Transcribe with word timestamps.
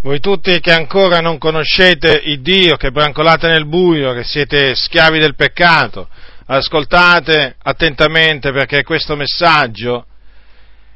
voi 0.00 0.20
tutti 0.20 0.60
che 0.60 0.72
ancora 0.72 1.18
non 1.18 1.38
conoscete 1.38 2.20
il 2.24 2.40
Dio, 2.40 2.76
che 2.76 2.92
brancolate 2.92 3.48
nel 3.48 3.66
buio, 3.66 4.12
che 4.12 4.22
siete 4.22 4.76
schiavi 4.76 5.18
del 5.18 5.34
peccato, 5.34 6.08
ascoltate 6.46 7.56
attentamente 7.60 8.52
perché 8.52 8.84
questo 8.84 9.16
messaggio 9.16 10.06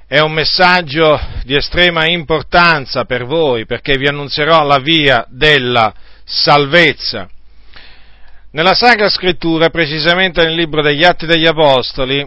è 0.07 0.21
un 0.21 0.33
messaggio 0.33 1.19
di 1.43 1.57
estrema 1.57 2.07
importanza 2.07 3.05
per 3.05 3.25
voi, 3.25 3.67
perché 3.67 3.97
vi 3.97 4.07
annunzierò 4.07 4.63
la 4.63 4.79
via 4.79 5.27
della 5.29 5.93
salvezza. 6.25 7.29
Nella 8.53 8.75
Sacra 8.75 9.09
Scrittura, 9.09 9.71
precisamente 9.71 10.45
nel 10.45 10.55
libro 10.55 10.81
degli 10.81 11.03
Atti 11.03 11.27
degli 11.27 11.47
Apostoli, 11.47 12.21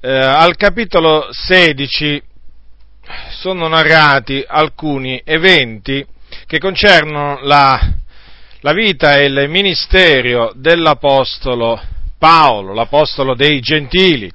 eh, 0.00 0.10
al 0.10 0.56
capitolo 0.56 1.28
16 1.30 2.22
sono 3.30 3.68
narrati 3.68 4.44
alcuni 4.46 5.20
eventi 5.24 6.04
che 6.46 6.58
concernono 6.58 7.40
la, 7.42 7.80
la 8.60 8.72
vita 8.72 9.14
e 9.14 9.24
il 9.24 9.48
ministero 9.48 10.52
dell'Apostolo 10.54 11.80
Paolo, 12.18 12.72
l'Apostolo 12.72 13.34
dei 13.34 13.60
Gentili. 13.60 14.30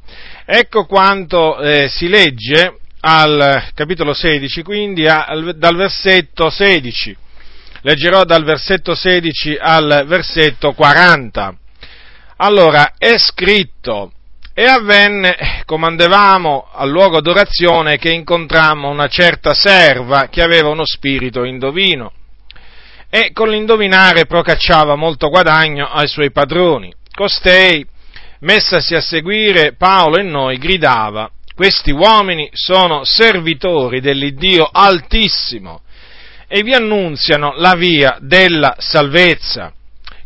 Ecco 0.45 0.85
quanto 0.85 1.59
eh, 1.59 1.87
si 1.89 2.07
legge 2.07 2.79
al 3.01 3.69
capitolo 3.73 4.13
16, 4.13 4.63
quindi 4.63 5.07
al, 5.07 5.55
dal 5.57 5.75
versetto 5.75 6.49
16. 6.49 7.15
Leggerò 7.81 8.23
dal 8.23 8.43
versetto 8.43 8.95
16 8.95 9.57
al 9.59 10.03
versetto 10.07 10.73
40. 10.73 11.55
Allora, 12.37 12.93
è 12.97 13.17
scritto, 13.17 14.11
e 14.59 14.65
avvenne, 14.65 15.61
comandevamo 15.65 16.69
al 16.73 16.89
luogo 16.89 17.21
d'orazione, 17.21 17.99
che 17.99 18.09
incontrammo 18.09 18.89
una 18.89 19.07
certa 19.07 19.53
serva 19.53 20.29
che 20.29 20.41
aveva 20.41 20.69
uno 20.69 20.83
spirito 20.83 21.43
indovino 21.43 22.11
e 23.07 23.29
con 23.33 23.49
l'indovinare 23.49 24.25
procacciava 24.25 24.95
molto 24.95 25.29
guadagno 25.29 25.87
ai 25.87 26.07
suoi 26.07 26.31
padroni. 26.31 26.91
Costei, 27.13 27.85
messasi 28.39 28.95
a 28.95 28.99
seguire 28.99 29.75
Paolo 29.75 30.17
e 30.17 30.23
noi, 30.23 30.57
gridava, 30.57 31.29
questi 31.53 31.91
uomini 31.91 32.49
sono 32.51 33.03
servitori 33.03 34.01
dell'Iddio 34.01 34.67
Altissimo 34.71 35.81
e 36.47 36.63
vi 36.63 36.73
annunziano 36.73 37.53
la 37.57 37.75
via 37.75 38.17
della 38.21 38.73
salvezza. 38.79 39.71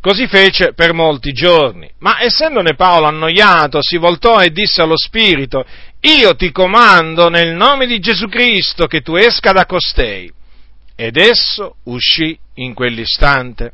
Così 0.02 0.27
fece 0.27 0.73
per 0.73 0.94
molti 0.94 1.31
giorni. 1.31 1.88
Ma 1.99 2.19
essendone 2.21 2.73
Paolo 2.73 3.05
annoiato, 3.05 3.83
si 3.83 3.97
voltò 3.97 4.39
e 4.39 4.49
disse 4.49 4.81
allo 4.81 4.97
Spirito, 4.97 5.63
io 6.02 6.35
ti 6.35 6.52
comando 6.52 7.30
nel 7.30 7.53
nome 7.53 7.85
di 7.85 7.99
Gesù 7.99 8.27
Cristo 8.27 8.88
che 8.88 9.02
tu 9.02 9.16
esca 9.16 9.52
da 9.52 9.67
costei. 9.67 10.31
Ed 10.95 11.17
esso 11.17 11.75
uscì 11.83 12.38
in 12.55 12.73
quell'istante. 12.73 13.73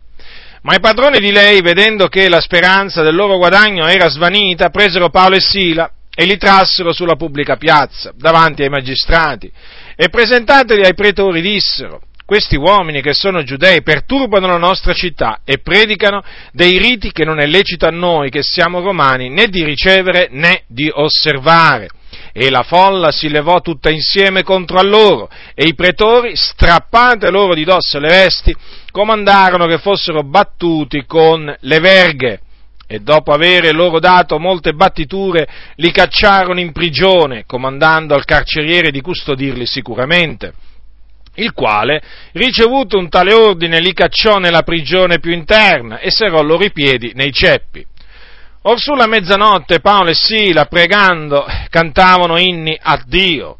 Ma 0.64 0.75
i 0.75 0.81
padroni 0.81 1.19
di 1.19 1.31
lei, 1.31 1.61
vedendo 1.61 2.08
che 2.08 2.28
la 2.28 2.41
speranza 2.41 3.02
del 3.03 3.16
loro 3.16 3.38
guadagno 3.38 3.88
era 3.88 4.09
svanita, 4.09 4.69
presero 4.69 5.09
Paolo 5.09 5.36
e 5.36 5.41
Sila 5.41 5.89
e 6.14 6.25
li 6.25 6.38
trassero 6.38 6.91
sulla 6.91 7.16
pubblica 7.16 7.56
piazza, 7.56 8.12
davanti 8.14 8.64
ai 8.64 8.69
magistrati, 8.69 9.50
e 9.95 10.09
presentateli 10.09 10.84
ai 10.84 10.94
pretori 10.94 11.41
dissero, 11.41 12.02
questi 12.28 12.58
uomini 12.58 13.02
che 13.02 13.14
sono 13.14 13.42
giudei 13.42 13.81
perturbano 13.81 14.47
la 14.47 14.58
nostra 14.58 14.92
città 14.92 15.39
e 15.45 15.59
predicano 15.59 16.22
dei 16.52 16.78
riti 16.78 17.14
che 17.14 17.23
non 17.23 17.39
è 17.39 17.45
lecito 17.45 17.88
a 17.88 17.89
noi, 17.89 18.30
che 18.30 18.44
siamo 18.44 18.81
romani, 18.81 19.30
né 19.30 19.47
di 19.47 19.64
ricevere 19.64 20.28
né 20.30 20.64
di 20.67 20.92
osservare. 20.94 21.88
E 22.34 22.50
la 22.50 22.64
folla 22.64 23.11
si 23.11 23.30
levò 23.30 23.61
tutta 23.61 23.89
insieme 23.89 24.44
contro 24.44 24.78
a 24.78 24.84
loro, 24.84 25.30
e 25.56 25.69
i 25.69 25.73
pretori, 25.73 26.36
strappate 26.36 27.30
loro 27.30 27.56
di 27.56 27.64
dosso 27.64 27.97
le 27.97 28.09
vesti, 28.09 28.53
comandarono 28.91 29.66
che 29.66 29.78
fossero 29.78 30.22
battuti 30.23 31.06
con 31.06 31.56
le 31.58 31.80
verghe. 31.80 32.41
E 32.88 33.00
dopo 33.00 33.31
avere 33.31 33.72
loro 33.72 34.00
dato 34.00 34.38
molte 34.38 34.73
battiture, 34.73 35.47
li 35.75 35.91
cacciarono 35.91 36.59
in 36.59 36.73
prigione, 36.73 37.46
comandando 37.46 38.13
al 38.13 38.25
carceriere 38.25 38.91
di 38.91 39.00
custodirli 39.00 39.66
sicuramente 39.66 40.53
il 41.38 41.53
quale, 41.53 42.02
ricevuto 42.34 42.98
un 42.98 43.09
tale 43.09 43.34
ordine, 43.34 43.80
li 43.80 43.94
cacciò 43.94 44.38
nella 44.38 44.64
prigione 44.64 45.20
più 45.20 45.31
interna 45.31 46.00
e 46.00 46.12
serrò 46.12 46.42
loro 46.42 46.64
i 46.64 46.72
piedi 46.72 47.12
nei 47.16 47.31
ceppi. 47.31 47.86
Or 48.64 48.80
sulla 48.80 49.08
mezzanotte 49.08 49.80
Paolo 49.80 50.09
e 50.09 50.16
Sila, 50.16 50.66
pregando, 50.66 51.46
cantavano 51.70 52.38
inni 52.38 52.78
a 52.80 53.02
Dio 53.06 53.59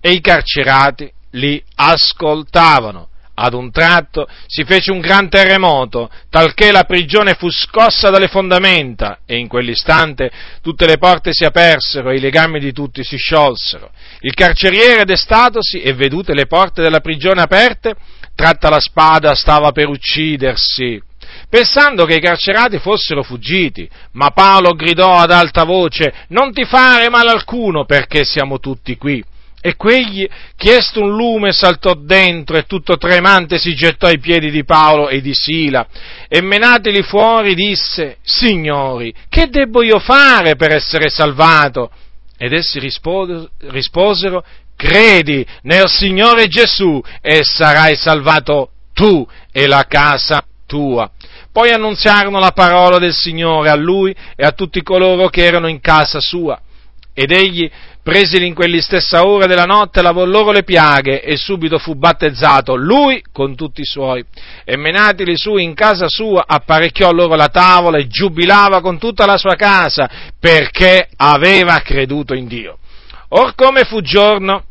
e 0.00 0.12
i 0.12 0.20
carcerati 0.20 1.10
li 1.32 1.62
ascoltavano. 1.74 3.08
Ad 3.36 3.52
un 3.52 3.72
tratto 3.72 4.28
si 4.46 4.62
fece 4.62 4.92
un 4.92 5.00
gran 5.00 5.28
terremoto, 5.28 6.08
talché 6.30 6.70
la 6.70 6.84
prigione 6.84 7.34
fu 7.34 7.50
scossa 7.50 8.08
dalle 8.08 8.28
fondamenta 8.28 9.18
e 9.26 9.38
in 9.38 9.48
quell'istante 9.48 10.30
tutte 10.62 10.86
le 10.86 10.98
porte 10.98 11.32
si 11.32 11.44
apersero 11.44 12.10
e 12.10 12.16
i 12.16 12.20
legami 12.20 12.60
di 12.60 12.72
tutti 12.72 13.02
si 13.02 13.16
sciolsero. 13.16 13.90
Il 14.20 14.34
carceriere 14.34 15.04
destatosi 15.04 15.82
e 15.82 15.92
vedute 15.94 16.32
le 16.32 16.46
porte 16.46 16.80
della 16.80 17.00
prigione 17.00 17.42
aperte, 17.42 17.96
tratta 18.36 18.68
la 18.68 18.80
spada 18.80 19.34
stava 19.34 19.72
per 19.72 19.88
uccidersi, 19.88 21.02
pensando 21.48 22.04
che 22.04 22.14
i 22.14 22.20
carcerati 22.20 22.78
fossero 22.78 23.24
fuggiti, 23.24 23.88
ma 24.12 24.30
Paolo 24.30 24.74
gridò 24.74 25.16
ad 25.16 25.32
alta 25.32 25.64
voce, 25.64 26.26
non 26.28 26.52
ti 26.52 26.64
fare 26.64 27.08
male 27.08 27.30
alcuno 27.30 27.84
perché 27.84 28.24
siamo 28.24 28.60
tutti 28.60 28.96
qui. 28.96 29.22
E 29.66 29.76
quegli, 29.76 30.28
chiesto 30.58 31.00
un 31.00 31.16
lume, 31.16 31.52
saltò 31.52 31.94
dentro 31.94 32.58
e 32.58 32.66
tutto 32.66 32.98
tremante 32.98 33.56
si 33.56 33.74
gettò 33.74 34.08
ai 34.08 34.18
piedi 34.18 34.50
di 34.50 34.62
Paolo 34.62 35.08
e 35.08 35.22
di 35.22 35.32
Sila 35.32 35.86
e 36.28 36.42
menateli 36.42 37.02
fuori 37.02 37.54
disse, 37.54 38.18
Signori, 38.22 39.14
che 39.30 39.48
debbo 39.48 39.82
io 39.82 39.98
fare 40.00 40.56
per 40.56 40.74
essere 40.74 41.08
salvato? 41.08 41.90
Ed 42.36 42.52
essi 42.52 42.78
risposero, 42.78 44.44
credi 44.76 45.46
nel 45.62 45.88
Signore 45.88 46.46
Gesù 46.46 47.00
e 47.22 47.40
sarai 47.42 47.96
salvato 47.96 48.68
tu 48.92 49.26
e 49.50 49.66
la 49.66 49.86
casa 49.88 50.44
tua. 50.66 51.10
Poi 51.50 51.70
annunziarono 51.70 52.38
la 52.38 52.52
parola 52.52 52.98
del 52.98 53.14
Signore 53.14 53.70
a 53.70 53.76
lui 53.76 54.14
e 54.36 54.44
a 54.44 54.52
tutti 54.52 54.82
coloro 54.82 55.28
che 55.28 55.42
erano 55.42 55.68
in 55.68 55.80
casa 55.80 56.20
sua. 56.20 56.60
Ed 57.14 57.30
egli 57.30 57.70
presili 58.04 58.46
in 58.46 58.54
quell'istessa 58.54 59.26
ora 59.26 59.46
della 59.46 59.64
notte, 59.64 60.02
lavò 60.02 60.26
loro 60.26 60.52
le 60.52 60.62
piaghe 60.62 61.22
e 61.22 61.38
subito 61.38 61.78
fu 61.78 61.94
battezzato, 61.94 62.76
lui 62.76 63.24
con 63.32 63.56
tutti 63.56 63.80
i 63.80 63.86
suoi. 63.86 64.22
E 64.62 64.76
menatili 64.76 65.36
su 65.38 65.56
in 65.56 65.72
casa 65.72 66.06
sua, 66.06 66.44
apparecchiò 66.46 67.10
loro 67.10 67.34
la 67.34 67.48
tavola 67.48 67.96
e 67.96 68.06
giubilava 68.06 68.82
con 68.82 68.98
tutta 68.98 69.24
la 69.24 69.38
sua 69.38 69.54
casa, 69.56 70.08
perché 70.38 71.08
aveva 71.16 71.80
creduto 71.80 72.34
in 72.34 72.46
Dio. 72.46 72.78
Or 73.30 73.54
come 73.54 73.84
fu 73.84 74.02
giorno, 74.02 74.64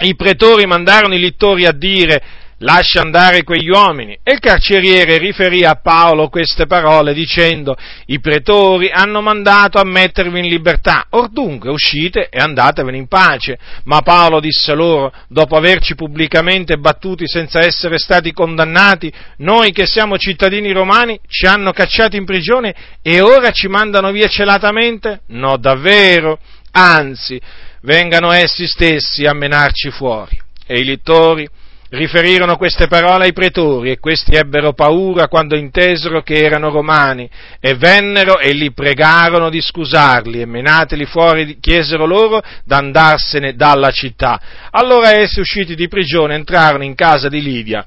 i 0.00 0.14
pretori 0.14 0.66
mandarono 0.66 1.14
i 1.14 1.18
littori 1.18 1.64
a 1.64 1.72
dire, 1.72 2.22
lascia 2.58 3.00
andare 3.00 3.42
quegli 3.42 3.68
uomini. 3.68 4.18
E 4.22 4.32
il 4.32 4.38
carceriere 4.38 5.18
riferì 5.18 5.64
a 5.64 5.74
Paolo 5.76 6.28
queste 6.28 6.66
parole 6.66 7.12
dicendo, 7.12 7.76
i 8.06 8.20
pretori 8.20 8.90
hanno 8.90 9.20
mandato 9.20 9.78
a 9.78 9.84
mettervi 9.84 10.40
in 10.40 10.48
libertà, 10.48 11.06
or 11.10 11.30
dunque 11.30 11.70
uscite 11.70 12.28
e 12.28 12.38
andatevene 12.38 12.96
in 12.96 13.06
pace. 13.06 13.58
Ma 13.84 14.00
Paolo 14.00 14.40
disse 14.40 14.74
loro, 14.74 15.12
dopo 15.28 15.56
averci 15.56 15.94
pubblicamente 15.94 16.76
battuti 16.78 17.26
senza 17.26 17.60
essere 17.60 17.98
stati 17.98 18.32
condannati, 18.32 19.12
noi 19.38 19.72
che 19.72 19.86
siamo 19.86 20.18
cittadini 20.18 20.72
romani 20.72 21.18
ci 21.28 21.46
hanno 21.46 21.72
cacciati 21.72 22.16
in 22.16 22.24
prigione 22.24 22.74
e 23.02 23.20
ora 23.20 23.50
ci 23.50 23.68
mandano 23.68 24.10
via 24.10 24.28
celatamente? 24.28 25.20
No, 25.28 25.56
davvero, 25.56 26.38
anzi, 26.72 27.40
vengano 27.82 28.32
essi 28.32 28.66
stessi 28.66 29.24
a 29.24 29.32
menarci 29.32 29.90
fuori. 29.90 30.38
E 30.66 30.80
i 30.80 30.84
lettori 30.84 31.48
riferirono 31.90 32.56
queste 32.56 32.86
parole 32.86 33.24
ai 33.24 33.32
pretori 33.32 33.90
e 33.90 33.98
questi 33.98 34.34
ebbero 34.34 34.74
paura 34.74 35.28
quando 35.28 35.56
intesero 35.56 36.22
che 36.22 36.34
erano 36.34 36.70
romani 36.70 37.28
e 37.60 37.74
vennero 37.76 38.38
e 38.38 38.52
li 38.52 38.72
pregarono 38.72 39.48
di 39.48 39.60
scusarli 39.60 40.40
e 40.40 40.46
menateli 40.46 41.06
fuori 41.06 41.58
chiesero 41.60 42.04
loro 42.04 42.42
d'andarsene 42.64 43.54
dalla 43.54 43.90
città. 43.90 44.40
Allora 44.70 45.12
essi 45.12 45.40
usciti 45.40 45.74
di 45.74 45.88
prigione 45.88 46.34
entrarono 46.34 46.84
in 46.84 46.94
casa 46.94 47.28
di 47.28 47.40
Lidia 47.40 47.86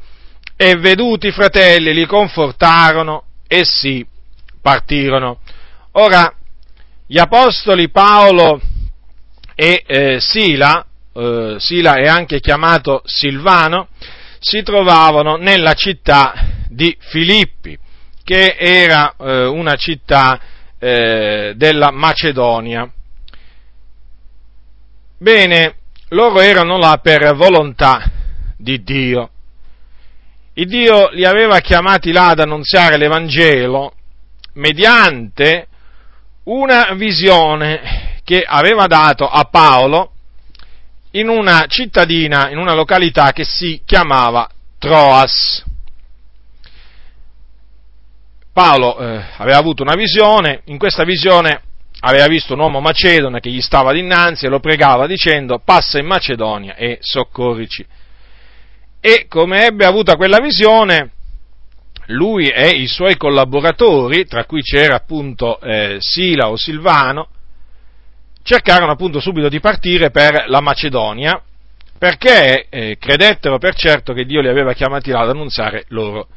e 0.55 0.75
veduti 0.75 1.27
i 1.27 1.31
fratelli 1.31 1.93
li 1.93 2.05
confortarono 2.05 3.23
e 3.47 3.63
si 3.65 4.05
partirono. 4.61 5.39
Ora, 5.93 6.33
gli 7.05 7.19
apostoli 7.19 7.89
Paolo 7.89 8.61
e 9.53 9.83
eh, 9.85 10.17
Sila 10.19 10.85
eh, 11.13 11.55
Sila 11.59 11.95
è 11.95 12.07
anche 12.07 12.39
chiamato 12.39 13.01
Silvano, 13.05 13.87
si 14.39 14.63
trovavano 14.63 15.35
nella 15.35 15.73
città 15.73 16.33
di 16.67 16.95
Filippi, 16.99 17.77
che 18.23 18.55
era 18.57 19.13
eh, 19.17 19.45
una 19.45 19.75
città 19.75 20.39
eh, 20.79 21.53
della 21.55 21.91
Macedonia. 21.91 22.89
Bene, 25.17 25.75
loro 26.09 26.39
erano 26.39 26.77
là 26.77 26.99
per 27.01 27.35
volontà 27.35 28.09
di 28.57 28.83
Dio. 28.83 29.29
il 30.53 30.67
Dio 30.67 31.09
li 31.11 31.25
aveva 31.25 31.59
chiamati 31.59 32.11
là 32.11 32.29
ad 32.29 32.39
annunziare 32.39 32.97
l'Evangelo 32.97 33.93
mediante 34.53 35.67
una 36.43 36.93
visione 36.93 38.19
che 38.23 38.43
aveva 38.45 38.87
dato 38.87 39.27
a 39.27 39.43
Paolo 39.45 40.10
in 41.11 41.27
una 41.27 41.65
cittadina, 41.67 42.49
in 42.49 42.57
una 42.57 42.73
località 42.73 43.31
che 43.31 43.43
si 43.43 43.81
chiamava 43.85 44.49
Troas. 44.77 45.65
Paolo 48.53 48.97
eh, 48.99 49.23
aveva 49.37 49.57
avuto 49.57 49.83
una 49.83 49.95
visione, 49.95 50.61
in 50.65 50.77
questa 50.77 51.03
visione 51.03 51.61
aveva 52.01 52.27
visto 52.27 52.53
un 52.53 52.59
uomo 52.59 52.79
macedone 52.79 53.39
che 53.39 53.49
gli 53.49 53.61
stava 53.61 53.93
dinanzi 53.93 54.45
e 54.45 54.49
lo 54.49 54.59
pregava 54.59 55.07
dicendo 55.07 55.61
passa 55.63 55.99
in 55.99 56.05
Macedonia 56.05 56.75
e 56.75 56.97
soccorrici. 56.99 57.85
E 58.99 59.25
come 59.27 59.65
ebbe 59.65 59.85
avuta 59.85 60.15
quella 60.15 60.39
visione, 60.39 61.11
lui 62.07 62.47
e 62.47 62.69
i 62.69 62.87
suoi 62.87 63.17
collaboratori, 63.17 64.25
tra 64.25 64.45
cui 64.45 64.61
c'era 64.61 64.95
appunto 64.95 65.59
eh, 65.61 65.97
Sila 65.99 66.49
o 66.49 66.55
Silvano, 66.55 67.27
cercarono 68.43 68.91
appunto 68.91 69.19
subito 69.19 69.49
di 69.49 69.59
partire 69.59 70.09
per 70.11 70.45
la 70.47 70.61
Macedonia, 70.61 71.41
perché 71.97 72.67
eh, 72.69 72.97
credettero 72.99 73.57
per 73.57 73.75
certo 73.75 74.13
che 74.13 74.25
Dio 74.25 74.41
li 74.41 74.47
aveva 74.47 74.73
chiamati 74.73 75.11
là 75.11 75.21
ad 75.21 75.29
annunziare 75.29 75.85
loro 75.89 76.27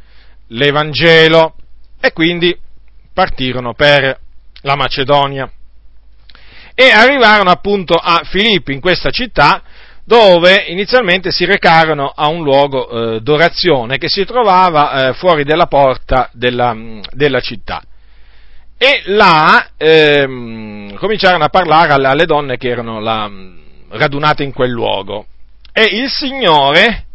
l'Evangelo 0.48 1.54
e 2.00 2.12
quindi 2.12 2.56
partirono 3.12 3.72
per 3.72 4.18
la 4.60 4.76
Macedonia. 4.76 5.50
E 6.74 6.90
arrivarono 6.90 7.50
appunto 7.50 7.94
a 7.94 8.22
Filippi, 8.24 8.72
in 8.72 8.80
questa 8.80 9.10
città, 9.10 9.62
dove 10.04 10.64
inizialmente 10.68 11.30
si 11.30 11.44
recarono 11.44 12.12
a 12.14 12.28
un 12.28 12.42
luogo 12.42 12.88
eh, 13.14 13.20
d'orazione 13.20 13.96
che 13.96 14.08
si 14.08 14.24
trovava 14.24 15.08
eh, 15.08 15.12
fuori 15.14 15.44
della 15.44 15.66
porta 15.66 16.28
della, 16.32 16.76
della 17.10 17.40
città. 17.40 17.82
E 18.84 19.00
là 19.06 19.70
ehm, 19.78 20.96
cominciarono 20.96 21.44
a 21.44 21.48
parlare 21.48 21.94
alle, 21.94 22.26
donne 22.26 22.58
che 22.58 22.68
erano 22.68 23.00
là, 23.00 23.30
radunate 23.88 24.42
in 24.42 24.52
quel 24.52 24.68
luogo. 24.68 25.24
E 25.72 25.84
il 25.84 26.10
Signore, 26.10 27.06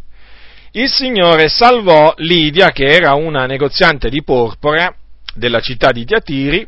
il 0.71 0.89
Signore 0.89 1.48
salvò 1.48 2.16
Lidia, 2.18 2.71
che 2.71 2.86
era 2.86 3.13
una 3.13 3.45
negoziante 3.45 4.10
di 4.10 4.24
porpora 4.24 4.92
della 5.36 5.60
città 5.60 5.92
di 5.92 6.06
Tiatiri, 6.06 6.68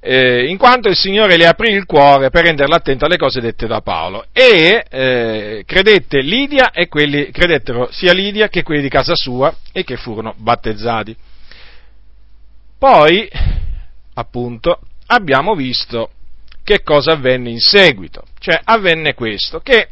eh, 0.00 0.46
in 0.46 0.56
quanto 0.56 0.88
il 0.88 0.96
Signore 0.96 1.36
le 1.36 1.46
aprì 1.46 1.74
il 1.74 1.84
cuore 1.84 2.30
per 2.30 2.44
renderla 2.44 2.76
attenta 2.76 3.04
alle 3.04 3.18
cose 3.18 3.42
dette 3.42 3.66
da 3.66 3.82
Paolo. 3.82 4.24
E 4.32 4.82
eh, 4.88 5.62
credette 5.66 6.22
Lidia 6.22 6.70
e 6.70 6.88
quelli, 6.88 7.30
credettero 7.30 7.90
sia 7.92 8.14
Lidia 8.14 8.48
che 8.48 8.62
quelli 8.62 8.80
di 8.80 8.88
casa 8.88 9.14
sua 9.14 9.54
e 9.72 9.84
che 9.84 9.98
furono 9.98 10.32
battezzati. 10.38 11.14
Poi, 12.78 13.28
appunto, 14.20 14.80
abbiamo 15.06 15.54
visto 15.54 16.10
che 16.62 16.82
cosa 16.82 17.12
avvenne 17.12 17.50
in 17.50 17.58
seguito. 17.58 18.22
Cioè, 18.38 18.60
avvenne 18.62 19.14
questo, 19.14 19.60
che 19.60 19.88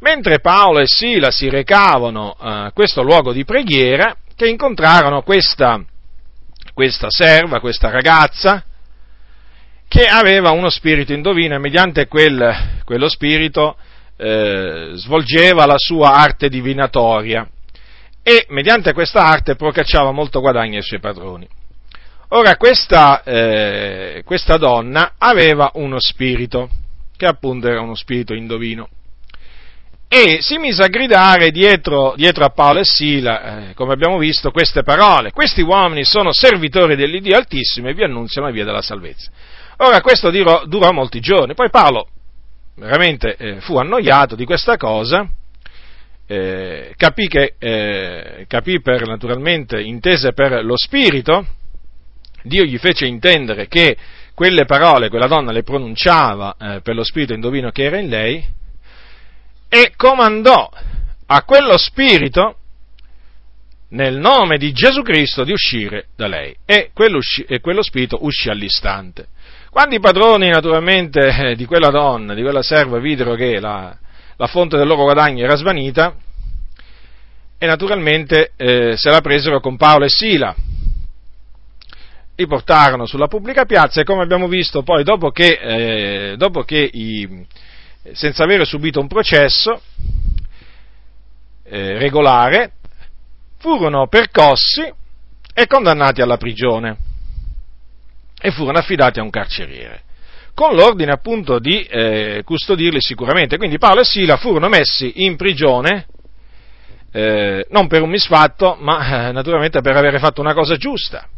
mentre 0.00 0.40
Paolo 0.40 0.80
e 0.80 0.86
Sila 0.86 1.30
si 1.30 1.48
recavano 1.48 2.36
a 2.38 2.70
questo 2.72 3.02
luogo 3.02 3.32
di 3.32 3.44
preghiera, 3.44 4.14
che 4.36 4.46
incontrarono 4.46 5.22
questa, 5.22 5.82
questa 6.74 7.08
serva, 7.10 7.60
questa 7.60 7.90
ragazza, 7.90 8.62
che 9.88 10.04
aveva 10.04 10.50
uno 10.50 10.68
spirito 10.68 11.12
indovino 11.12 11.54
e 11.54 11.58
mediante 11.58 12.06
quel, 12.06 12.82
quello 12.84 13.08
spirito 13.08 13.76
eh, 14.16 14.90
svolgeva 14.94 15.64
la 15.64 15.78
sua 15.78 16.12
arte 16.12 16.48
divinatoria 16.48 17.48
e 18.22 18.44
mediante 18.50 18.92
questa 18.92 19.22
arte 19.22 19.56
procacciava 19.56 20.12
molto 20.12 20.40
guadagno 20.40 20.76
ai 20.76 20.82
suoi 20.82 21.00
padroni. 21.00 21.48
Ora 22.30 22.56
questa, 22.56 23.22
eh, 23.22 24.22
questa 24.22 24.58
donna 24.58 25.14
aveva 25.16 25.70
uno 25.74 25.98
spirito, 25.98 26.68
che 27.16 27.24
appunto 27.24 27.68
era 27.68 27.80
uno 27.80 27.94
spirito 27.94 28.34
indovino, 28.34 28.86
e 30.08 30.38
si 30.42 30.58
mise 30.58 30.82
a 30.82 30.88
gridare 30.88 31.50
dietro, 31.50 32.12
dietro 32.16 32.44
a 32.44 32.50
Paolo 32.50 32.80
e 32.80 32.84
Sila, 32.84 33.70
eh, 33.70 33.74
come 33.74 33.94
abbiamo 33.94 34.18
visto, 34.18 34.50
queste 34.50 34.82
parole. 34.82 35.32
Questi 35.32 35.62
uomini 35.62 36.04
sono 36.04 36.30
servitori 36.32 36.96
dell'Iddio 36.96 37.34
Altissimo 37.34 37.88
e 37.88 37.94
vi 37.94 38.04
annunziano 38.04 38.48
la 38.48 38.52
via 38.52 38.64
della 38.64 38.82
salvezza. 38.82 39.30
Ora 39.78 40.02
questo 40.02 40.30
durò, 40.30 40.66
durò 40.66 40.92
molti 40.92 41.20
giorni, 41.20 41.54
poi 41.54 41.70
Paolo 41.70 42.08
veramente 42.76 43.36
eh, 43.36 43.60
fu 43.60 43.78
annoiato 43.78 44.34
di 44.36 44.44
questa 44.44 44.76
cosa, 44.76 45.26
eh, 46.26 46.92
capì 46.94 47.26
che, 47.26 47.54
eh, 47.58 48.44
capì 48.46 48.82
per, 48.82 49.06
naturalmente, 49.06 49.80
intese 49.80 50.34
per 50.34 50.62
lo 50.62 50.76
spirito, 50.76 51.56
Dio 52.42 52.64
gli 52.64 52.78
fece 52.78 53.06
intendere 53.06 53.66
che 53.68 53.96
quelle 54.34 54.64
parole 54.64 55.08
quella 55.08 55.26
donna 55.26 55.50
le 55.50 55.64
pronunciava 55.64 56.54
eh, 56.58 56.80
per 56.80 56.94
lo 56.94 57.02
spirito 57.02 57.34
indovino 57.34 57.70
che 57.70 57.84
era 57.84 57.98
in 57.98 58.08
lei, 58.08 58.44
e 59.68 59.92
comandò 59.96 60.70
a 61.26 61.42
quello 61.42 61.76
spirito 61.76 62.56
nel 63.90 64.16
nome 64.16 64.58
di 64.58 64.72
Gesù 64.72 65.02
Cristo 65.02 65.44
di 65.44 65.52
uscire 65.52 66.06
da 66.14 66.26
lei 66.26 66.54
e 66.64 66.90
quello, 66.92 67.20
e 67.46 67.60
quello 67.60 67.82
spirito 67.82 68.18
uscì 68.24 68.48
all'istante. 68.48 69.26
Quando 69.70 69.94
i 69.94 70.00
padroni, 70.00 70.48
naturalmente, 70.48 71.20
eh, 71.28 71.54
di 71.54 71.66
quella 71.66 71.90
donna, 71.90 72.34
di 72.34 72.42
quella 72.42 72.62
serva, 72.62 72.98
videro 72.98 73.34
che 73.34 73.60
la, 73.60 73.96
la 74.36 74.46
fonte 74.46 74.76
del 74.76 74.86
loro 74.86 75.02
guadagno 75.02 75.44
era 75.44 75.56
svanita, 75.56 76.14
e 77.58 77.66
naturalmente 77.66 78.52
eh, 78.56 78.96
se 78.96 79.10
la 79.10 79.20
presero 79.20 79.60
con 79.60 79.76
Paolo 79.76 80.04
e 80.04 80.08
Sila. 80.08 80.54
Li 82.40 82.46
portarono 82.46 83.04
sulla 83.04 83.26
pubblica 83.26 83.64
piazza 83.64 84.00
e 84.00 84.04
come 84.04 84.22
abbiamo 84.22 84.46
visto 84.46 84.84
poi, 84.84 85.02
dopo 85.02 85.32
che, 85.32 85.58
eh, 85.60 86.36
dopo 86.36 86.62
che 86.62 86.88
i, 86.92 87.44
senza 88.12 88.44
avere 88.44 88.64
subito 88.64 89.00
un 89.00 89.08
processo 89.08 89.82
eh, 91.64 91.98
regolare, 91.98 92.74
furono 93.58 94.06
percossi 94.06 94.88
e 95.52 95.66
condannati 95.66 96.22
alla 96.22 96.36
prigione 96.36 96.96
e 98.40 98.52
furono 98.52 98.78
affidati 98.78 99.18
a 99.18 99.24
un 99.24 99.30
carceriere, 99.30 100.02
con 100.54 100.76
l'ordine 100.76 101.10
appunto 101.10 101.58
di 101.58 101.82
eh, 101.82 102.42
custodirli 102.44 103.00
sicuramente. 103.00 103.56
Quindi 103.56 103.78
Paolo 103.78 104.02
e 104.02 104.04
Sila 104.04 104.36
furono 104.36 104.68
messi 104.68 105.24
in 105.24 105.34
prigione, 105.34 106.06
eh, 107.10 107.66
non 107.70 107.88
per 107.88 108.02
un 108.02 108.10
misfatto, 108.10 108.76
ma 108.78 109.26
eh, 109.26 109.32
naturalmente 109.32 109.80
per 109.80 109.96
avere 109.96 110.20
fatto 110.20 110.40
una 110.40 110.54
cosa 110.54 110.76
giusta, 110.76 111.28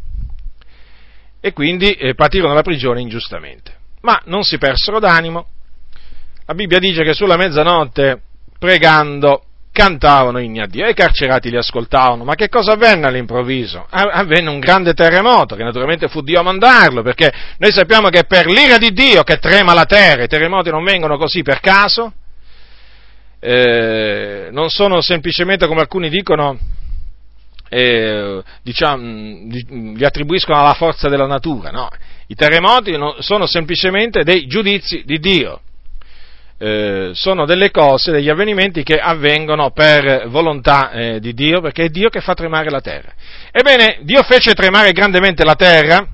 e 1.40 1.52
quindi 1.52 1.92
eh, 1.92 2.14
patirono 2.14 2.54
la 2.54 2.62
prigione 2.62 3.00
ingiustamente. 3.00 3.74
Ma 4.02 4.20
non 4.26 4.42
si 4.42 4.58
persero 4.58 4.98
d'animo. 4.98 5.46
La 6.46 6.54
Bibbia 6.54 6.78
dice 6.78 7.02
che 7.02 7.14
sulla 7.14 7.36
mezzanotte, 7.36 8.20
pregando, 8.58 9.44
cantavano 9.72 10.38
inni 10.38 10.60
a 10.60 10.66
Dio 10.66 10.84
e 10.84 10.90
i 10.90 10.94
carcerati 10.94 11.48
li 11.48 11.56
ascoltavano. 11.56 12.24
Ma 12.24 12.34
che 12.34 12.48
cosa 12.48 12.72
avvenne 12.72 13.06
all'improvviso? 13.06 13.86
Avvenne 13.88 14.50
un 14.50 14.58
grande 14.58 14.94
terremoto, 14.94 15.54
che 15.54 15.62
naturalmente 15.62 16.08
fu 16.08 16.22
Dio 16.22 16.40
a 16.40 16.42
mandarlo, 16.42 17.02
perché 17.02 17.32
noi 17.58 17.72
sappiamo 17.72 18.08
che 18.08 18.24
per 18.24 18.46
l'ira 18.46 18.78
di 18.78 18.92
Dio 18.92 19.22
che 19.22 19.38
trema 19.38 19.72
la 19.72 19.84
terra, 19.84 20.24
i 20.24 20.28
terremoti 20.28 20.70
non 20.70 20.84
vengono 20.84 21.16
così 21.16 21.42
per 21.42 21.60
caso, 21.60 22.12
eh, 23.38 24.48
non 24.50 24.68
sono 24.68 25.00
semplicemente 25.00 25.66
come 25.66 25.80
alcuni 25.80 26.10
dicono, 26.10 26.58
eh, 27.70 28.42
diciamo, 28.62 29.02
li 29.02 30.04
attribuiscono 30.04 30.58
alla 30.58 30.74
forza 30.74 31.08
della 31.08 31.26
natura, 31.26 31.70
no, 31.70 31.88
i 32.26 32.34
terremoti 32.34 32.94
sono 33.20 33.46
semplicemente 33.46 34.22
dei 34.22 34.46
giudizi 34.46 35.02
di 35.06 35.18
Dio 35.18 35.62
eh, 36.62 37.12
sono 37.14 37.46
delle 37.46 37.70
cose, 37.70 38.12
degli 38.12 38.28
avvenimenti 38.28 38.82
che 38.82 38.98
avvengono 38.98 39.70
per 39.70 40.28
volontà 40.28 40.90
eh, 40.90 41.18
di 41.18 41.32
Dio, 41.32 41.62
perché 41.62 41.84
è 41.84 41.88
Dio 41.88 42.10
che 42.10 42.20
fa 42.20 42.34
tremare 42.34 42.68
la 42.68 42.82
terra. 42.82 43.12
Ebbene, 43.50 44.00
Dio 44.02 44.22
fece 44.22 44.52
tremare 44.52 44.92
grandemente 44.92 45.42
la 45.42 45.54
terra 45.54 46.06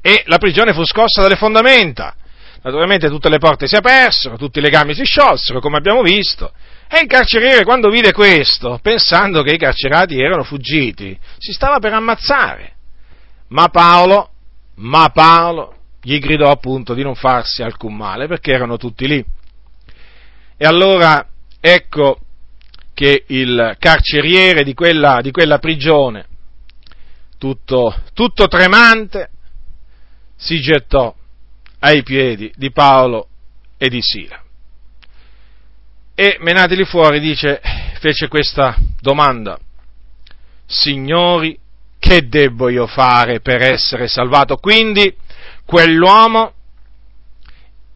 e 0.00 0.22
la 0.26 0.38
prigione 0.38 0.72
fu 0.72 0.84
scossa 0.84 1.22
dalle 1.22 1.34
fondamenta. 1.34 2.14
Naturalmente 2.62 3.08
tutte 3.08 3.28
le 3.28 3.38
porte 3.38 3.66
si 3.66 3.74
apersero, 3.74 4.36
tutti 4.36 4.60
i 4.60 4.62
legami 4.62 4.94
si 4.94 5.02
sciolsero, 5.02 5.58
come 5.58 5.76
abbiamo 5.76 6.02
visto. 6.02 6.52
E 6.94 7.00
il 7.00 7.06
carceriere, 7.06 7.64
quando 7.64 7.88
vide 7.88 8.12
questo, 8.12 8.78
pensando 8.82 9.42
che 9.42 9.54
i 9.54 9.58
carcerati 9.58 10.20
erano 10.20 10.44
fuggiti, 10.44 11.18
si 11.38 11.50
stava 11.50 11.78
per 11.78 11.94
ammazzare. 11.94 12.74
Ma 13.48 13.68
Paolo, 13.68 14.32
ma 14.74 15.08
Paolo, 15.08 15.74
gli 16.02 16.18
gridò 16.18 16.50
appunto 16.50 16.92
di 16.92 17.02
non 17.02 17.14
farsi 17.14 17.62
alcun 17.62 17.96
male 17.96 18.26
perché 18.26 18.52
erano 18.52 18.76
tutti 18.76 19.06
lì. 19.06 19.24
E 20.58 20.66
allora 20.66 21.26
ecco 21.58 22.18
che 22.92 23.24
il 23.26 23.74
carceriere 23.78 24.62
di 24.62 24.74
quella, 24.74 25.20
di 25.22 25.30
quella 25.30 25.58
prigione, 25.58 26.26
tutto, 27.38 28.02
tutto 28.12 28.48
tremante, 28.48 29.30
si 30.36 30.60
gettò 30.60 31.14
ai 31.78 32.02
piedi 32.02 32.52
di 32.54 32.70
Paolo 32.70 33.28
e 33.78 33.88
di 33.88 34.02
Sila. 34.02 34.41
E 36.14 36.36
menateli 36.40 36.84
fuori, 36.84 37.20
dice, 37.20 37.60
fece 37.98 38.28
questa 38.28 38.76
domanda. 39.00 39.58
signori, 40.66 41.58
che 41.98 42.28
debbo 42.28 42.68
io 42.68 42.86
fare 42.86 43.40
per 43.40 43.62
essere 43.62 44.08
salvato? 44.08 44.56
Quindi 44.56 45.14
quell'uomo, 45.64 46.52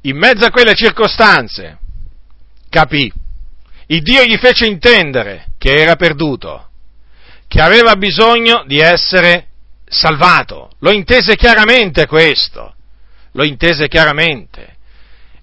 in 0.02 0.16
mezzo 0.16 0.44
a 0.44 0.50
quelle 0.50 0.74
circostanze, 0.74 1.78
capì. 2.68 3.12
Il 3.86 4.02
Dio 4.02 4.24
gli 4.24 4.36
fece 4.36 4.66
intendere 4.66 5.52
che 5.58 5.74
era 5.74 5.96
perduto, 5.96 6.68
che 7.48 7.60
aveva 7.60 7.96
bisogno 7.96 8.64
di 8.66 8.78
essere 8.78 9.48
salvato. 9.86 10.70
Lo 10.80 10.92
intese 10.92 11.36
chiaramente 11.36 12.06
questo, 12.06 12.74
lo 13.32 13.44
intese 13.44 13.88
chiaramente. 13.88 14.75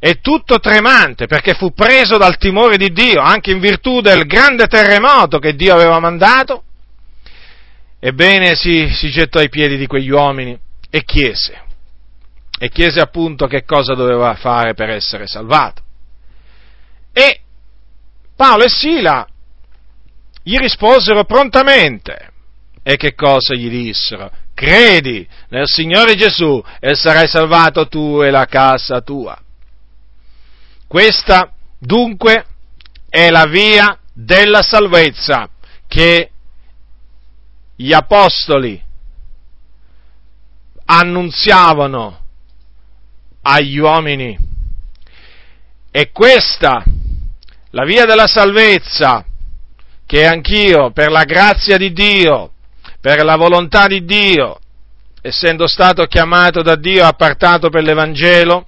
E 0.05 0.19
tutto 0.19 0.59
tremante 0.59 1.27
perché 1.27 1.53
fu 1.53 1.71
preso 1.71 2.17
dal 2.17 2.35
timore 2.35 2.75
di 2.75 2.91
Dio, 2.91 3.21
anche 3.21 3.51
in 3.51 3.61
virtù 3.61 4.01
del 4.01 4.25
grande 4.25 4.67
terremoto 4.67 5.39
che 5.39 5.55
Dio 5.55 5.73
aveva 5.73 5.97
mandato. 6.01 6.65
Ebbene 8.01 8.53
si, 8.55 8.89
si 8.93 9.09
gettò 9.09 9.39
ai 9.39 9.47
piedi 9.47 9.77
di 9.77 9.87
quegli 9.87 10.09
uomini 10.09 10.59
e 10.89 11.05
chiese, 11.05 11.57
e 12.59 12.67
chiese 12.67 12.99
appunto 12.99 13.47
che 13.47 13.63
cosa 13.63 13.93
doveva 13.93 14.33
fare 14.33 14.73
per 14.73 14.89
essere 14.89 15.25
salvato. 15.25 15.81
E 17.13 17.39
Paolo 18.35 18.65
e 18.65 18.69
Sila 18.69 19.25
gli 20.43 20.57
risposero 20.57 21.23
prontamente. 21.23 22.31
E 22.83 22.97
che 22.97 23.15
cosa 23.15 23.55
gli 23.55 23.69
dissero? 23.69 24.29
Credi 24.53 25.25
nel 25.47 25.69
Signore 25.69 26.15
Gesù 26.15 26.61
e 26.81 26.93
sarai 26.93 27.29
salvato 27.29 27.87
tu 27.87 28.21
e 28.21 28.31
la 28.31 28.47
casa 28.47 28.99
tua. 28.99 29.37
Questa 30.93 31.51
dunque 31.79 32.45
è 33.09 33.31
la 33.31 33.47
via 33.47 33.97
della 34.13 34.61
salvezza 34.61 35.49
che 35.87 36.29
gli 37.75 37.91
apostoli 37.91 38.79
annunziavano 40.85 42.19
agli 43.41 43.79
uomini. 43.79 44.37
E 45.89 46.11
questa, 46.11 46.83
la 47.71 47.85
via 47.85 48.05
della 48.05 48.27
salvezza, 48.27 49.25
che 50.05 50.27
anch'io, 50.27 50.91
per 50.91 51.09
la 51.09 51.23
grazia 51.23 51.77
di 51.77 51.91
Dio, 51.91 52.51
per 53.01 53.23
la 53.23 53.35
volontà 53.35 53.87
di 53.87 54.05
Dio, 54.05 54.59
essendo 55.23 55.65
stato 55.65 56.05
chiamato 56.05 56.61
da 56.61 56.75
Dio, 56.75 57.03
appartato 57.03 57.71
per 57.71 57.81
l'Evangelo, 57.81 58.67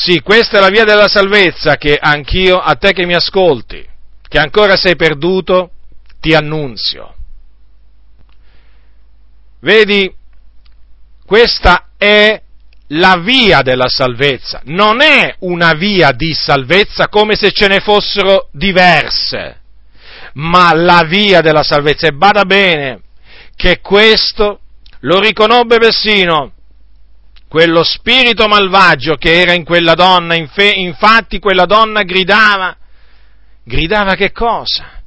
sì, 0.00 0.20
questa 0.20 0.58
è 0.58 0.60
la 0.60 0.68
via 0.68 0.84
della 0.84 1.08
salvezza 1.08 1.74
che 1.74 1.98
anch'io, 2.00 2.60
a 2.60 2.76
te 2.76 2.92
che 2.92 3.04
mi 3.04 3.14
ascolti, 3.14 3.84
che 4.28 4.38
ancora 4.38 4.76
sei 4.76 4.94
perduto, 4.94 5.72
ti 6.20 6.34
annunzio. 6.34 7.16
Vedi, 9.60 10.14
questa 11.26 11.88
è 11.96 12.40
la 12.90 13.16
via 13.16 13.62
della 13.62 13.88
salvezza, 13.88 14.60
non 14.66 15.00
è 15.00 15.34
una 15.40 15.72
via 15.72 16.12
di 16.12 16.32
salvezza 16.32 17.08
come 17.08 17.34
se 17.34 17.50
ce 17.50 17.66
ne 17.66 17.80
fossero 17.80 18.50
diverse, 18.52 19.62
ma 20.34 20.72
la 20.74 21.02
via 21.08 21.40
della 21.40 21.64
salvezza. 21.64 22.06
E 22.06 22.12
bada 22.12 22.44
bene 22.44 23.00
che 23.56 23.80
questo 23.80 24.60
lo 25.00 25.18
riconobbe 25.18 25.78
persino 25.78 26.52
quello 27.48 27.82
spirito 27.82 28.46
malvagio 28.46 29.16
che 29.16 29.40
era 29.40 29.54
in 29.54 29.64
quella 29.64 29.94
donna, 29.94 30.34
infatti 30.34 31.38
quella 31.38 31.64
donna 31.64 32.02
gridava, 32.02 32.76
gridava 33.64 34.14
che 34.14 34.32
cosa? 34.32 35.02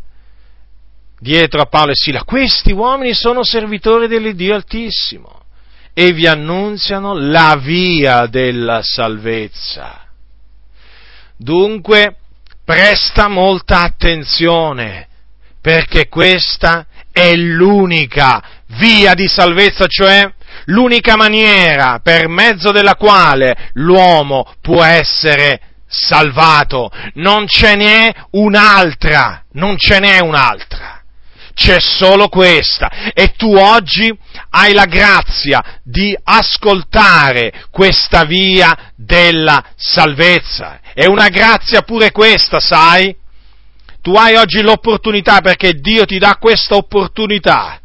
Dietro 1.20 1.62
a 1.62 1.68
Paolo 1.68 1.92
e 1.92 1.96
Sila, 1.96 2.24
questi 2.24 2.72
uomini 2.72 3.14
sono 3.14 3.44
servitori 3.44 4.08
dell'Iddio 4.08 4.56
Altissimo 4.56 5.44
e 5.94 6.14
vi 6.14 6.26
annunziano 6.26 7.14
la 7.14 7.60
via 7.62 8.26
della 8.26 8.82
salvezza. 8.82 10.08
Dunque, 11.38 12.16
presta 12.66 13.28
molta 13.28 13.82
attenzione, 13.82 15.08
perché 15.62 16.08
questa 16.08 16.88
è 17.12 17.36
l'unica 17.36 18.44
via 18.78 19.14
di 19.14 19.28
salvezza, 19.28 19.86
cioè 19.86 20.34
l'unica 20.66 21.16
maniera 21.16 22.00
per 22.02 22.28
mezzo 22.28 22.72
della 22.72 22.96
quale 22.96 23.72
l'uomo 23.74 24.54
può 24.62 24.84
essere 24.84 25.60
salvato. 25.88 26.90
Non 27.16 27.48
ce 27.48 27.76
n'è 27.76 28.14
un'altra, 28.32 29.44
non 29.54 29.78
ce 29.78 30.00
n'è 30.00 30.20
un'altra. 30.20 31.04
C'è 31.54 31.80
solo 31.80 32.30
questa 32.30 33.12
e 33.14 33.34
tu 33.36 33.54
oggi 33.54 34.12
hai 34.52 34.74
la 34.74 34.86
grazia 34.86 35.80
di 35.84 36.18
ascoltare 36.24 37.66
questa 37.70 38.24
via 38.24 38.94
della 38.96 39.64
salvezza. 39.76 40.80
È 40.94 41.06
una 41.06 41.28
grazia 41.28 41.82
pure 41.82 42.12
questa, 42.12 42.60
sai? 42.60 43.16
Tu 44.02 44.14
hai 44.14 44.36
oggi 44.36 44.62
l'opportunità 44.62 45.42
perché 45.42 45.74
Dio 45.74 46.06
ti 46.06 46.18
dà 46.18 46.38
questa 46.40 46.76
opportunità 46.76 47.80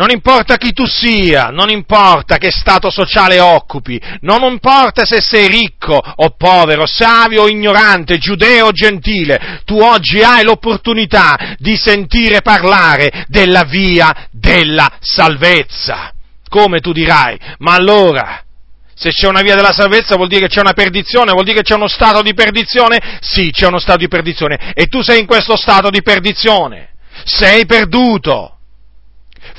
non 0.00 0.08
importa 0.10 0.56
chi 0.56 0.72
tu 0.72 0.86
sia, 0.86 1.48
non 1.48 1.68
importa 1.68 2.38
che 2.38 2.50
stato 2.50 2.88
sociale 2.88 3.38
occupi, 3.38 4.00
non 4.20 4.42
importa 4.44 5.04
se 5.04 5.20
sei 5.20 5.46
ricco 5.46 5.94
o 5.94 6.30
povero, 6.38 6.86
savio 6.86 7.42
o 7.42 7.48
ignorante, 7.48 8.16
giudeo 8.16 8.68
o 8.68 8.72
gentile, 8.72 9.60
tu 9.66 9.78
oggi 9.78 10.22
hai 10.22 10.42
l'opportunità 10.42 11.54
di 11.58 11.76
sentire 11.76 12.40
parlare 12.40 13.26
della 13.28 13.64
via 13.64 14.28
della 14.30 14.90
salvezza. 15.00 16.14
Come 16.48 16.80
tu 16.80 16.92
dirai? 16.92 17.38
Ma 17.58 17.74
allora, 17.74 18.42
se 18.94 19.10
c'è 19.10 19.28
una 19.28 19.42
via 19.42 19.54
della 19.54 19.74
salvezza 19.74 20.16
vuol 20.16 20.28
dire 20.28 20.46
che 20.46 20.54
c'è 20.54 20.60
una 20.60 20.72
perdizione, 20.72 21.32
vuol 21.32 21.44
dire 21.44 21.58
che 21.58 21.62
c'è 21.62 21.74
uno 21.74 21.88
stato 21.88 22.22
di 22.22 22.32
perdizione? 22.32 23.18
Sì, 23.20 23.50
c'è 23.50 23.66
uno 23.66 23.78
stato 23.78 23.98
di 23.98 24.08
perdizione. 24.08 24.72
E 24.74 24.86
tu 24.86 25.02
sei 25.02 25.20
in 25.20 25.26
questo 25.26 25.58
stato 25.58 25.90
di 25.90 26.00
perdizione. 26.00 26.92
Sei 27.24 27.66
perduto. 27.66 28.59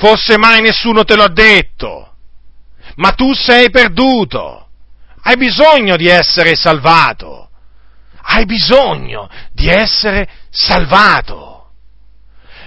Forse 0.01 0.36
mai 0.39 0.62
nessuno 0.62 1.03
te 1.03 1.15
l'ha 1.15 1.27
detto, 1.27 2.15
ma 2.96 3.12
tu 3.12 3.34
sei 3.34 3.70
perduto. 3.70 4.70
Hai 5.22 5.38
bisogno 5.38 5.96
di 5.96 6.08
essere 6.08 6.55
salvato. 6.55 7.51
Hai 8.20 8.46
bisogno 8.46 9.29
di 9.53 9.67
essere 9.67 10.27
salvato. 10.50 11.74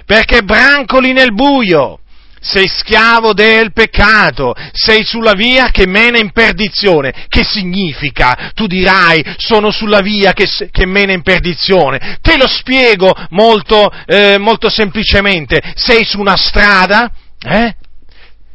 Perché 0.06 0.42
brancoli 0.42 1.12
nel 1.12 1.34
buio, 1.34 1.98
sei 2.38 2.68
schiavo 2.68 3.32
del 3.32 3.72
peccato, 3.72 4.54
sei 4.70 5.02
sulla 5.02 5.32
via 5.32 5.70
che 5.72 5.88
mena 5.88 6.18
in 6.18 6.30
perdizione. 6.30 7.26
Che 7.28 7.42
significa? 7.42 8.52
Tu 8.54 8.68
dirai, 8.68 9.24
sono 9.38 9.72
sulla 9.72 10.02
via 10.02 10.32
che, 10.32 10.48
che 10.70 10.86
mena 10.86 11.10
in 11.10 11.22
perdizione. 11.22 12.18
Te 12.20 12.36
lo 12.36 12.46
spiego 12.46 13.12
molto, 13.30 13.90
eh, 14.06 14.38
molto 14.38 14.70
semplicemente. 14.70 15.60
Sei 15.74 16.04
su 16.04 16.20
una 16.20 16.36
strada 16.36 17.10
eh? 17.44 17.76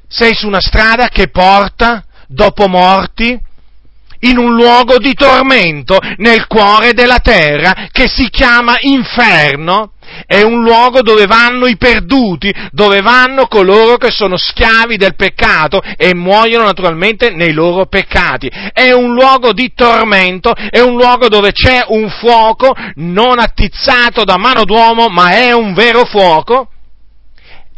Sei 0.07 0.33
su 0.33 0.47
una 0.47 0.61
strada 0.61 1.09
che 1.09 1.29
porta, 1.29 2.03
dopo 2.27 2.67
morti, 2.67 3.39
in 4.21 4.37
un 4.37 4.53
luogo 4.53 4.97
di 4.97 5.13
tormento 5.13 5.97
nel 6.17 6.47
cuore 6.47 6.93
della 6.93 7.19
terra 7.19 7.87
che 7.91 8.07
si 8.07 8.29
chiama 8.29 8.75
inferno. 8.81 9.93
È 10.25 10.41
un 10.41 10.63
luogo 10.63 11.03
dove 11.03 11.27
vanno 11.27 11.67
i 11.67 11.77
perduti, 11.77 12.51
dove 12.71 12.99
vanno 13.01 13.45
coloro 13.45 13.97
che 13.97 14.09
sono 14.09 14.37
schiavi 14.37 14.97
del 14.97 15.15
peccato 15.15 15.81
e 15.95 16.15
muoiono 16.15 16.65
naturalmente 16.65 17.29
nei 17.29 17.53
loro 17.53 17.85
peccati. 17.85 18.49
È 18.73 18.91
un 18.91 19.13
luogo 19.13 19.53
di 19.53 19.71
tormento, 19.75 20.51
è 20.53 20.79
un 20.79 20.95
luogo 20.95 21.27
dove 21.27 21.51
c'è 21.51 21.85
un 21.89 22.09
fuoco 22.09 22.75
non 22.95 23.37
attizzato 23.37 24.23
da 24.23 24.37
mano 24.37 24.65
d'uomo, 24.65 25.09
ma 25.09 25.29
è 25.29 25.51
un 25.51 25.75
vero 25.75 26.05
fuoco 26.05 26.69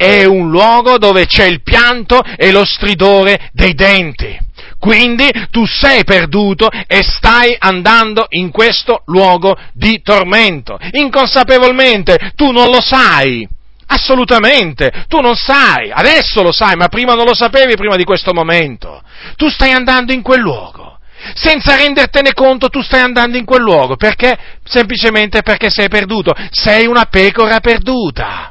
è 0.01 0.25
un 0.25 0.49
luogo 0.49 0.97
dove 0.97 1.27
c'è 1.27 1.45
il 1.45 1.61
pianto 1.61 2.23
e 2.35 2.51
lo 2.51 2.65
stridore 2.65 3.51
dei 3.53 3.75
denti. 3.75 4.35
Quindi 4.79 5.29
tu 5.51 5.63
sei 5.67 6.03
perduto 6.03 6.67
e 6.87 7.03
stai 7.03 7.55
andando 7.59 8.25
in 8.29 8.49
questo 8.49 9.03
luogo 9.05 9.55
di 9.73 10.01
tormento. 10.01 10.79
Inconsapevolmente 10.93 12.31
tu 12.35 12.49
non 12.49 12.71
lo 12.71 12.81
sai. 12.81 13.47
Assolutamente, 13.85 15.05
tu 15.07 15.19
non 15.19 15.35
sai, 15.35 15.91
adesso 15.91 16.41
lo 16.41 16.51
sai, 16.51 16.75
ma 16.77 16.87
prima 16.87 17.13
non 17.13 17.25
lo 17.25 17.35
sapevi 17.35 17.75
prima 17.75 17.95
di 17.95 18.05
questo 18.05 18.33
momento. 18.33 19.03
Tu 19.35 19.49
stai 19.49 19.71
andando 19.71 20.13
in 20.13 20.23
quel 20.23 20.39
luogo. 20.39 20.97
Senza 21.35 21.75
rendertene 21.75 22.33
conto 22.33 22.69
tu 22.69 22.81
stai 22.81 23.01
andando 23.01 23.37
in 23.37 23.45
quel 23.45 23.61
luogo, 23.61 23.97
perché? 23.97 24.35
Semplicemente 24.63 25.43
perché 25.43 25.69
sei 25.69 25.89
perduto, 25.89 26.33
sei 26.49 26.87
una 26.87 27.05
pecora 27.05 27.59
perduta. 27.59 28.50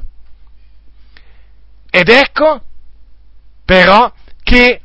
Ed 1.91 2.09
ecco 2.09 2.63
però 3.65 4.13
che 4.43 4.81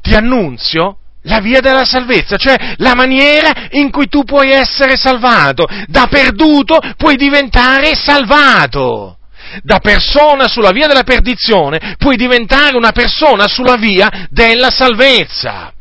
ti 0.00 0.14
annunzio 0.14 0.98
la 1.22 1.40
via 1.40 1.60
della 1.60 1.84
salvezza, 1.84 2.36
cioè 2.36 2.74
la 2.78 2.94
maniera 2.94 3.68
in 3.70 3.90
cui 3.90 4.08
tu 4.08 4.24
puoi 4.24 4.50
essere 4.50 4.96
salvato. 4.96 5.66
Da 5.86 6.06
perduto 6.08 6.78
puoi 6.96 7.16
diventare 7.16 7.94
salvato. 7.94 9.18
da 9.62 9.80
persona 9.80 10.48
sulla 10.48 10.70
via 10.70 10.86
della 10.86 11.02
perdizione, 11.02 11.94
puoi 11.98 12.16
diventare 12.16 12.74
una 12.74 12.92
persona 12.92 13.48
sulla 13.48 13.76
via 13.76 14.26
della 14.30 14.70
salvezza 14.70 15.72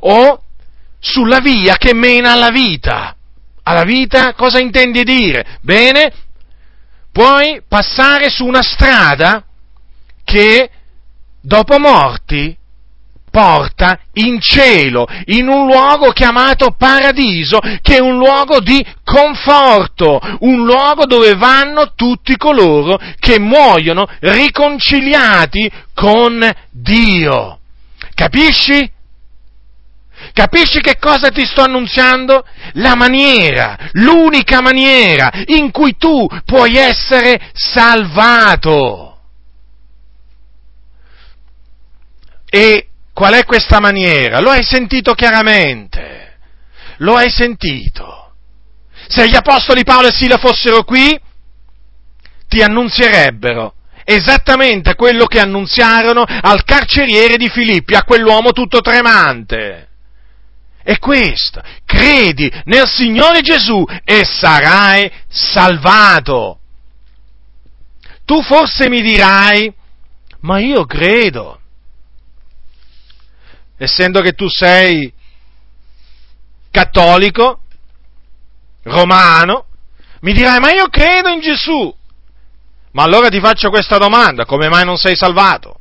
o 0.00 0.42
sulla 1.00 1.40
via 1.40 1.76
che 1.76 1.94
mena 1.94 2.32
alla 2.32 2.50
vita. 2.50 3.16
Alla 3.62 3.84
vita 3.84 4.34
cosa 4.34 4.60
intendi 4.60 5.02
dire? 5.02 5.58
Bene, 5.62 6.12
puoi 7.12 7.62
passare 7.66 8.30
su 8.30 8.46
una 8.46 8.62
strada 8.62 9.44
che 10.24 10.70
dopo 11.40 11.78
morti 11.78 12.56
porta 13.30 13.98
in 14.14 14.40
cielo, 14.40 15.06
in 15.26 15.48
un 15.48 15.66
luogo 15.66 16.10
chiamato 16.10 16.74
paradiso, 16.76 17.60
che 17.80 17.96
è 17.96 18.00
un 18.00 18.18
luogo 18.18 18.60
di 18.60 18.84
conforto, 19.04 20.20
un 20.40 20.64
luogo 20.64 21.06
dove 21.06 21.34
vanno 21.36 21.92
tutti 21.94 22.36
coloro 22.36 22.98
che 23.18 23.38
muoiono 23.38 24.06
riconciliati 24.18 25.70
con 25.94 26.50
Dio. 26.70 27.58
Capisci? 28.14 28.90
Capisci 30.32 30.80
che 30.80 30.96
cosa 30.98 31.30
ti 31.30 31.44
sto 31.44 31.62
annunziando? 31.62 32.44
La 32.74 32.94
maniera, 32.94 33.76
l'unica 33.92 34.60
maniera 34.60 35.30
in 35.46 35.70
cui 35.70 35.96
tu 35.96 36.26
puoi 36.44 36.76
essere 36.76 37.50
salvato. 37.52 39.18
E 42.48 42.88
qual 43.12 43.34
è 43.34 43.44
questa 43.44 43.80
maniera? 43.80 44.40
Lo 44.40 44.50
hai 44.50 44.62
sentito 44.62 45.14
chiaramente. 45.14 46.38
Lo 46.98 47.16
hai 47.16 47.30
sentito. 47.30 48.34
Se 49.08 49.28
gli 49.28 49.36
apostoli 49.36 49.84
Paolo 49.84 50.08
e 50.08 50.12
Sila 50.12 50.36
fossero 50.36 50.84
qui, 50.84 51.18
ti 52.46 52.62
annunzierebbero 52.62 53.74
esattamente 54.04 54.94
quello 54.94 55.26
che 55.26 55.38
annunziarono 55.38 56.24
al 56.24 56.64
carceriere 56.64 57.36
di 57.36 57.48
Filippi, 57.48 57.94
a 57.94 58.02
quell'uomo 58.02 58.50
tutto 58.50 58.80
tremante 58.80 59.89
è 60.90 60.98
questa. 60.98 61.62
Credi 61.84 62.50
nel 62.64 62.88
Signore 62.88 63.42
Gesù 63.42 63.84
e 64.04 64.24
sarai 64.24 65.08
salvato. 65.28 66.58
Tu 68.24 68.42
forse 68.42 68.88
mi 68.88 69.00
dirai, 69.00 69.72
ma 70.40 70.58
io 70.58 70.84
credo. 70.86 71.60
Essendo 73.76 74.20
che 74.20 74.32
tu 74.32 74.48
sei 74.48 75.12
cattolico, 76.72 77.60
romano, 78.82 79.66
mi 80.22 80.32
dirai, 80.32 80.58
ma 80.58 80.72
io 80.72 80.88
credo 80.88 81.28
in 81.28 81.40
Gesù. 81.40 81.94
Ma 82.92 83.04
allora 83.04 83.28
ti 83.28 83.38
faccio 83.38 83.70
questa 83.70 83.96
domanda, 83.96 84.44
come 84.44 84.68
mai 84.68 84.84
non 84.84 84.96
sei 84.96 85.14
salvato? 85.14 85.78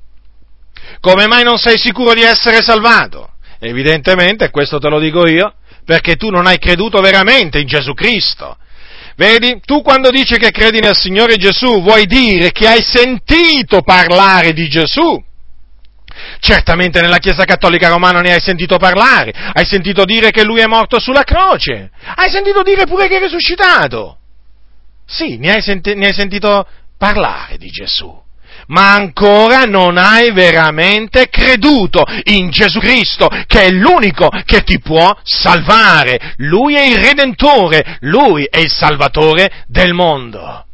Come 1.00 1.26
mai 1.26 1.44
non 1.44 1.58
sei 1.58 1.80
sicuro 1.80 2.14
di 2.14 2.22
essere 2.22 2.62
salvato? 2.62 3.34
Evidentemente, 3.60 4.50
questo 4.50 4.80
te 4.80 4.88
lo 4.90 5.00
dico 5.00 5.28
io, 5.28 5.54
perché 5.86 6.16
tu 6.16 6.30
non 6.30 6.48
hai 6.48 6.58
creduto 6.58 7.02
veramente 7.02 7.60
in 7.60 7.68
Gesù 7.68 7.94
Cristo. 7.94 8.58
Vedi, 9.16 9.60
tu 9.66 9.82
quando 9.82 10.12
dici 10.12 10.38
che 10.38 10.52
credi 10.52 10.80
nel 10.80 10.96
Signore 10.96 11.36
Gesù 11.36 11.82
vuoi 11.82 12.06
dire 12.06 12.52
che 12.52 12.68
hai 12.68 12.82
sentito 12.82 13.82
parlare 13.82 14.54
di 14.54 14.70
Gesù. 14.70 15.22
Certamente 16.40 17.02
nella 17.02 17.18
Chiesa 17.18 17.44
Cattolica 17.44 17.90
Romana 17.90 18.22
ne 18.22 18.34
hai 18.34 18.40
sentito 18.40 18.78
parlare, 18.78 19.34
hai 19.54 19.66
sentito 19.66 20.06
dire 20.06 20.32
che 20.32 20.44
lui 20.44 20.62
è 20.62 20.68
morto 20.68 21.00
sulla 21.00 21.24
croce, 21.24 21.92
hai 22.16 22.30
sentito 22.30 22.62
dire 22.62 22.86
pure 22.86 23.08
che 23.08 23.18
è 23.18 23.20
risuscitato. 23.22 24.18
Sì, 25.06 25.38
ne 25.38 25.54
hai, 25.54 25.62
senti- 25.62 25.96
ne 25.96 26.08
hai 26.08 26.14
sentito 26.14 26.66
parlare 26.98 27.58
di 27.58 27.70
Gesù 27.70 28.28
ma 28.70 28.94
ancora 28.94 29.64
non 29.66 29.98
hai 29.98 30.32
veramente 30.32 31.30
creduto 31.30 32.04
in 32.26 32.50
Gesù 32.50 32.80
Cristo, 32.80 33.30
che 33.46 33.64
è 33.64 33.70
l'unico 33.70 34.30
che 34.46 34.64
ti 34.64 34.80
può 34.80 35.16
salvare. 35.24 36.34
Lui 36.38 36.76
è 36.76 36.84
il 36.84 36.98
Redentore, 36.98 37.98
Lui 38.02 38.46
è 38.50 38.58
il 38.58 38.72
Salvatore 38.72 39.66
del 39.68 39.94
mondo. 39.94 40.66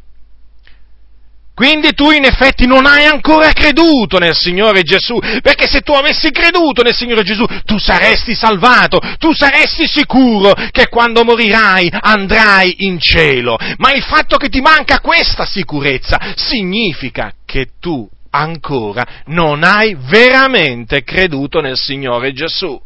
Quindi 1.56 1.94
tu 1.94 2.10
in 2.10 2.26
effetti 2.26 2.66
non 2.66 2.84
hai 2.84 3.06
ancora 3.06 3.50
creduto 3.52 4.18
nel 4.18 4.34
Signore 4.36 4.82
Gesù, 4.82 5.16
perché 5.40 5.66
se 5.66 5.80
tu 5.80 5.92
avessi 5.92 6.30
creduto 6.30 6.82
nel 6.82 6.94
Signore 6.94 7.22
Gesù 7.22 7.46
tu 7.64 7.78
saresti 7.78 8.34
salvato, 8.34 9.00
tu 9.16 9.32
saresti 9.32 9.86
sicuro 9.88 10.52
che 10.70 10.90
quando 10.90 11.24
morirai 11.24 11.90
andrai 11.90 12.84
in 12.84 13.00
cielo. 13.00 13.56
Ma 13.78 13.92
il 13.92 14.02
fatto 14.02 14.36
che 14.36 14.50
ti 14.50 14.60
manca 14.60 15.00
questa 15.00 15.46
sicurezza 15.46 16.34
significa 16.36 17.32
che 17.46 17.68
tu 17.80 18.06
ancora 18.28 19.22
non 19.28 19.64
hai 19.64 19.96
veramente 19.98 21.04
creduto 21.04 21.62
nel 21.62 21.78
Signore 21.78 22.34
Gesù. 22.34 22.78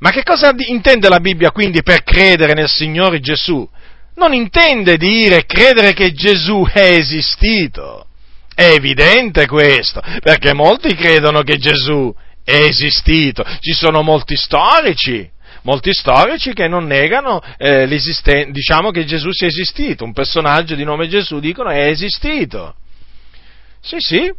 Ma 0.00 0.10
che 0.10 0.24
cosa 0.24 0.52
intende 0.66 1.08
la 1.08 1.20
Bibbia 1.20 1.52
quindi 1.52 1.84
per 1.84 2.02
credere 2.02 2.54
nel 2.54 2.68
Signore 2.68 3.20
Gesù? 3.20 3.64
Non 4.14 4.34
intende 4.34 4.96
dire 4.96 5.44
credere 5.44 5.92
che 5.92 6.12
Gesù 6.12 6.66
è 6.70 6.94
esistito. 6.94 8.06
È 8.54 8.64
evidente 8.64 9.46
questo, 9.46 10.02
perché 10.20 10.52
molti 10.52 10.94
credono 10.94 11.42
che 11.42 11.56
Gesù 11.56 12.14
è 12.44 12.64
esistito. 12.64 13.44
Ci 13.60 13.72
sono 13.72 14.02
molti 14.02 14.36
storici, 14.36 15.28
molti 15.62 15.92
storici 15.94 16.52
che 16.52 16.68
non 16.68 16.84
negano 16.84 17.40
eh, 17.56 17.86
l'esistenza, 17.86 18.50
diciamo 18.50 18.90
che 18.90 19.04
Gesù 19.06 19.30
sia 19.32 19.46
esistito. 19.46 20.04
Un 20.04 20.12
personaggio 20.12 20.74
di 20.74 20.84
nome 20.84 21.08
Gesù 21.08 21.40
dicono 21.40 21.70
è 21.70 21.86
esistito. 21.86 22.74
Sì, 23.80 23.96
sì, 23.98 24.30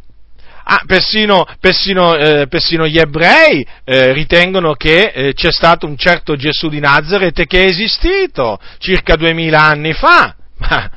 Ah, 0.66 0.82
persino, 0.86 1.46
persino, 1.60 2.16
eh, 2.16 2.46
persino 2.48 2.86
gli 2.86 2.98
ebrei 2.98 3.66
eh, 3.84 4.12
ritengono 4.12 4.72
che 4.72 5.12
eh, 5.14 5.34
c'è 5.34 5.52
stato 5.52 5.86
un 5.86 5.96
certo 5.98 6.36
Gesù 6.36 6.68
di 6.68 6.80
Nazareth 6.80 7.44
che 7.44 7.64
è 7.64 7.68
esistito 7.68 8.58
circa 8.78 9.14
duemila 9.16 9.60
anni 9.60 9.92
fa, 9.92 10.34
ma 10.56 10.90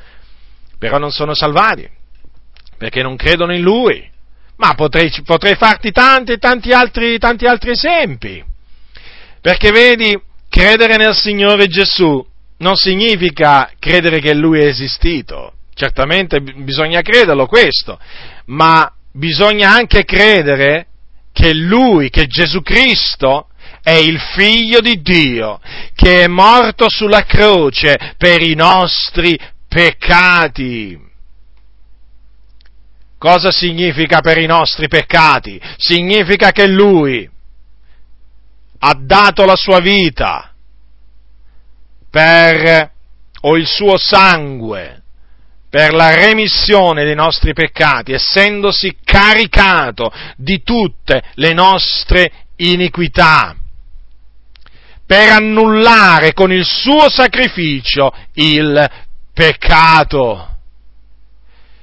però 0.78 0.96
non 0.96 1.10
sono 1.10 1.34
salvati, 1.34 1.86
perché 2.78 3.02
non 3.02 3.16
credono 3.16 3.54
in 3.54 3.60
Lui. 3.60 4.08
Ma 4.56 4.74
potrei, 4.74 5.12
potrei 5.24 5.54
farti 5.54 5.92
tanti, 5.92 6.38
tanti 6.38 6.72
altri, 6.72 7.18
tanti 7.18 7.46
altri 7.46 7.70
esempi. 7.70 8.42
Perché 9.40 9.70
vedi, 9.70 10.18
credere 10.48 10.96
nel 10.96 11.14
Signore 11.14 11.66
Gesù 11.66 12.24
non 12.58 12.74
significa 12.76 13.70
credere 13.78 14.18
che 14.18 14.34
Lui 14.34 14.60
è 14.60 14.66
esistito. 14.66 15.52
Certamente 15.74 16.40
bisogna 16.40 17.02
crederlo 17.02 17.46
questo, 17.46 18.00
ma 18.46 18.92
bisogna 19.12 19.72
anche 19.72 20.04
credere 20.04 20.86
che 21.32 21.54
Lui, 21.54 22.10
che 22.10 22.26
Gesù 22.26 22.62
Cristo, 22.62 23.48
è 23.82 23.92
il 23.92 24.20
figlio 24.34 24.80
di 24.80 25.00
Dio, 25.00 25.60
che 25.94 26.24
è 26.24 26.26
morto 26.26 26.88
sulla 26.88 27.24
croce 27.24 28.14
per 28.16 28.42
i 28.42 28.54
nostri 28.54 29.38
peccati. 29.68 31.06
Cosa 33.16 33.50
significa 33.50 34.20
per 34.20 34.38
i 34.38 34.46
nostri 34.46 34.88
peccati? 34.88 35.60
Significa 35.76 36.52
che 36.52 36.66
Lui 36.66 37.28
ha 38.80 38.94
dato 38.94 39.44
la 39.44 39.56
sua 39.56 39.80
vita 39.80 40.52
per, 42.10 42.92
o 43.40 43.56
il 43.56 43.66
suo 43.66 43.98
sangue 43.98 44.97
per 45.68 45.92
la 45.92 46.14
remissione 46.14 47.04
dei 47.04 47.14
nostri 47.14 47.52
peccati, 47.52 48.12
essendosi 48.12 48.96
caricato 49.04 50.10
di 50.36 50.62
tutte 50.62 51.22
le 51.34 51.52
nostre 51.52 52.32
iniquità, 52.56 53.54
per 55.04 55.28
annullare 55.30 56.32
con 56.32 56.52
il 56.52 56.64
suo 56.64 57.10
sacrificio 57.10 58.12
il 58.34 58.90
peccato. 59.32 60.56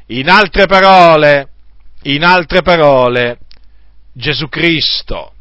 In 0.08 0.30
altre 0.30 0.66
parole, 0.66 1.50
in 2.04 2.24
altre 2.24 2.62
parole, 2.62 3.40
Gesù 4.14 4.48
Cristo 4.48 5.34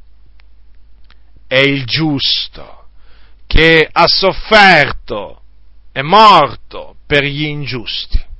è 1.46 1.58
il 1.58 1.84
giusto 1.84 2.88
che 3.46 3.88
ha 3.90 4.04
sofferto, 4.06 5.42
è 5.92 6.00
morto 6.00 6.96
per 7.06 7.24
gli 7.24 7.44
ingiusti 7.44 8.32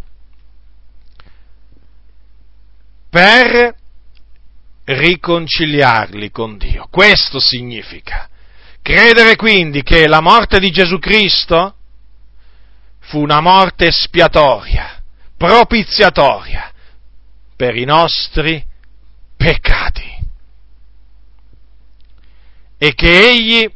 per 3.15 3.73
riconciliarli 4.87 6.33
con 6.33 6.59
Dio. 6.59 6.89
Questo 6.91 7.39
significa. 7.39 8.29
Credere 8.83 9.37
quindi 9.37 9.85
che 9.85 10.09
la 10.09 10.21
morte 10.21 10.59
di 10.59 10.73
Gesù 10.73 10.99
Cristo 10.99 11.77
fu 12.99 13.21
una 13.21 13.41
morte 13.41 13.87
espiatoria, 13.87 15.01
propiziatoria 15.37 16.73
per 17.55 17.77
i 17.77 17.85
nostri 17.85 18.65
peccati 19.37 20.19
e 22.77 22.95
che 22.95 23.29
Egli 23.31 23.73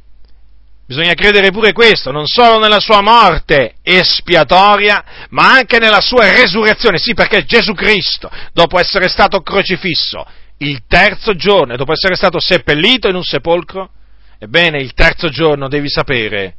Bisogna 0.89 1.13
credere 1.13 1.51
pure 1.51 1.73
questo, 1.73 2.11
non 2.11 2.27
solo 2.27 2.59
nella 2.59 2.81
sua 2.81 3.03
morte 3.03 3.75
espiatoria, 3.83 5.05
ma 5.29 5.53
anche 5.53 5.79
nella 5.79 6.01
sua 6.01 6.33
resurrezione. 6.33 6.97
Sì, 6.97 7.13
perché 7.13 7.45
Gesù 7.45 7.75
Cristo, 7.75 8.31
dopo 8.55 8.79
essere 8.79 9.07
stato 9.09 9.43
crocifisso, 9.43 10.25
il 10.61 10.85
terzo 10.89 11.35
giorno, 11.35 11.77
dopo 11.77 11.93
essere 11.93 12.15
stato 12.15 12.41
seppellito 12.41 13.07
in 13.07 13.17
un 13.17 13.23
sepolcro, 13.23 13.91
ebbene, 14.39 14.79
il 14.79 14.95
terzo 14.95 15.29
giorno 15.29 15.69
devi 15.69 15.91
sapere 15.91 16.55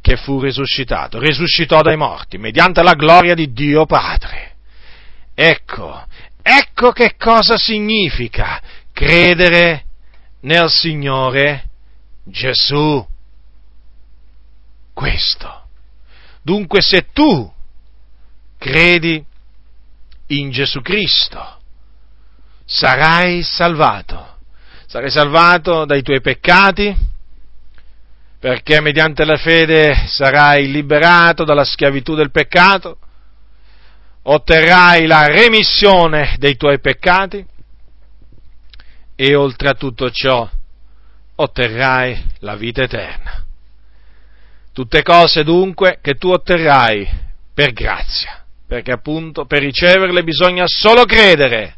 che 0.00 0.16
fu 0.16 0.40
risuscitato, 0.40 1.20
risuscitò 1.20 1.82
dai 1.82 1.96
morti, 1.96 2.36
mediante 2.36 2.82
la 2.82 2.94
gloria 2.94 3.36
di 3.36 3.52
Dio 3.52 3.86
Padre. 3.86 4.56
Ecco, 5.36 6.04
ecco 6.42 6.90
che 6.90 7.14
cosa 7.16 7.56
significa 7.56 8.60
credere 8.92 9.84
nel 10.40 10.68
Signore 10.68 11.68
Gesù 12.24 13.06
questo. 14.92 15.68
Dunque 16.42 16.80
se 16.80 17.08
tu 17.12 17.52
credi 18.58 19.24
in 20.28 20.50
Gesù 20.50 20.80
Cristo, 20.80 21.60
sarai 22.64 23.42
salvato. 23.42 24.38
Sarai 24.86 25.10
salvato 25.10 25.84
dai 25.84 26.02
tuoi 26.02 26.20
peccati, 26.20 26.96
perché 28.38 28.80
mediante 28.80 29.24
la 29.24 29.36
fede 29.36 30.06
sarai 30.06 30.70
liberato 30.70 31.44
dalla 31.44 31.64
schiavitù 31.64 32.14
del 32.14 32.30
peccato, 32.30 32.98
otterrai 34.22 35.06
la 35.06 35.26
remissione 35.26 36.36
dei 36.38 36.56
tuoi 36.56 36.80
peccati 36.80 37.44
e 39.14 39.34
oltre 39.34 39.68
a 39.68 39.74
tutto 39.74 40.10
ciò 40.10 40.48
otterrai 41.34 42.24
la 42.40 42.56
vita 42.56 42.82
eterna. 42.82 43.44
Tutte 44.72 45.02
cose 45.02 45.42
dunque 45.42 45.98
che 46.00 46.14
tu 46.14 46.30
otterrai 46.30 47.08
per 47.52 47.72
grazia, 47.72 48.44
perché 48.66 48.92
appunto 48.92 49.44
per 49.44 49.62
riceverle 49.62 50.22
bisogna 50.22 50.64
solo 50.66 51.04
credere. 51.04 51.76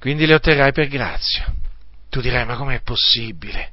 Quindi 0.00 0.26
le 0.26 0.34
otterrai 0.34 0.72
per 0.72 0.88
grazia. 0.88 1.52
Tu 2.08 2.20
dirai, 2.20 2.46
ma 2.46 2.56
com'è 2.56 2.80
possibile? 2.80 3.72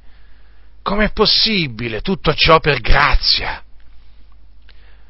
Com'è 0.82 1.12
possibile 1.12 2.00
tutto 2.00 2.34
ciò 2.34 2.58
per 2.58 2.80
grazia? 2.80 3.62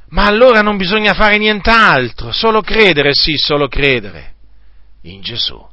Ma 0.09 0.27
allora 0.27 0.61
non 0.61 0.77
bisogna 0.77 1.15
fare 1.15 1.39
nient'altro, 1.39 2.31
solo 2.33 2.61
credere, 2.61 3.13
sì, 3.15 3.37
solo 3.37 3.67
credere 3.67 4.35
in 5.03 5.21
Gesù. 5.23 5.69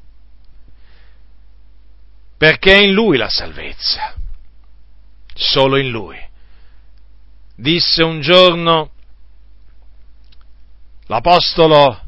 Perché 2.38 2.74
è 2.74 2.78
in 2.78 2.94
Lui 2.94 3.18
la 3.18 3.30
salvezza, 3.30 4.16
solo 5.34 5.78
in 5.78 5.90
Lui 5.90 6.28
disse 7.60 8.04
un 8.04 8.22
giorno 8.22 8.92
l'Apostolo 11.08 12.00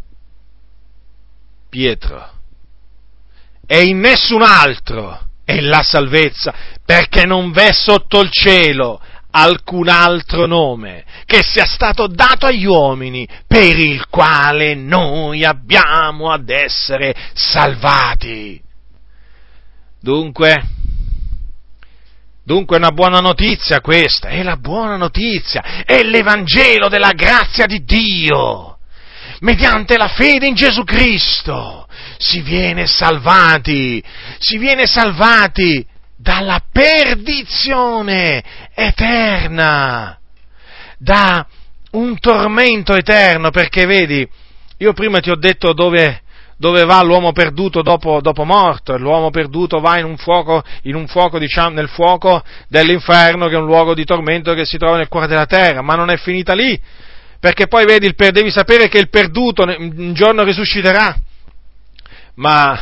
Pietro, 1.70 2.30
e 3.66 3.84
in 3.84 4.00
nessun 4.00 4.42
altro 4.42 5.30
è 5.44 5.60
la 5.60 5.82
salvezza, 5.82 6.54
perché 6.86 7.26
non 7.26 7.52
v'è 7.52 7.72
sotto 7.72 8.20
il 8.22 8.30
cielo 8.32 9.02
alcun 9.34 9.88
altro 9.88 10.46
nome 10.46 11.06
che 11.26 11.42
sia 11.42 11.66
stato 11.66 12.08
dato 12.08 12.46
agli 12.46 12.66
uomini 12.66 13.26
per 13.48 13.80
il 13.80 14.08
quale 14.10 14.76
noi 14.76 15.46
abbiamo 15.46 16.30
ad 16.32 16.50
essere 16.50 17.16
salvati. 17.34 18.62
Dunque, 20.02 20.62
Dunque 22.44 22.76
è 22.76 22.80
una 22.80 22.92
buona 22.92 23.20
notizia 23.20 23.82
questa, 23.82 24.30
è 24.30 24.42
la 24.42 24.58
buona 24.58 24.98
notizia, 24.98 25.84
è 25.86 26.02
l'Evangelo 26.02 26.90
della 26.90 27.12
grazia 27.12 27.66
di 27.66 27.84
Dio. 27.84 28.78
Mediante 29.42 29.98
la 29.98 30.08
fede 30.08 30.48
in 30.48 30.56
Gesù 30.56 30.84
Cristo 30.84 31.88
si 32.18 32.42
viene 32.42 32.86
salvati, 32.88 34.04
si 34.40 34.58
viene 34.58 34.86
salvati 34.86 35.86
dalla 36.16 36.62
perdizione 36.72 38.44
eterna, 38.74 40.20
da 40.98 41.46
un 41.92 42.20
tormento 42.20 42.96
eterno, 42.96 43.50
perché 43.50 43.86
vedi, 43.86 44.28
io 44.78 44.94
prima 44.94 45.20
ti 45.20 45.30
ho 45.30 45.36
detto 45.36 45.74
dove, 45.74 46.21
dove 46.62 46.86
va 46.86 47.02
l'uomo 47.02 47.32
perduto 47.32 47.82
dopo, 47.82 48.22
dopo, 48.22 48.44
morto, 48.44 48.96
l'uomo 48.96 49.32
perduto 49.32 49.80
va 49.80 49.98
in 49.98 50.06
un 50.06 50.16
fuoco, 50.16 50.62
in 50.84 50.94
un 50.94 51.08
fuoco 51.08 51.40
diciamo, 51.40 51.72
nel 51.72 51.90
fuoco 51.90 52.44
dell'inferno, 52.68 53.48
che 53.48 53.56
è 53.56 53.58
un 53.58 53.66
luogo 53.66 53.96
di 53.96 54.06
tormento 54.06 54.54
che 54.54 54.64
si 54.64 54.78
trova 54.78 54.98
nel 54.98 55.08
cuore 55.08 55.26
della 55.26 55.48
terra, 55.48 55.82
ma 55.82 55.96
non 55.96 56.12
è 56.12 56.18
finita 56.18 56.54
lì, 56.54 56.80
perché 57.40 57.66
poi 57.66 57.86
vedi, 57.86 58.06
il, 58.06 58.14
devi 58.16 58.52
sapere 58.52 58.90
che 58.90 59.00
il 59.00 59.10
perduto 59.10 59.64
un 59.64 60.14
giorno 60.14 60.44
risusciterà, 60.44 61.16
ma 62.36 62.80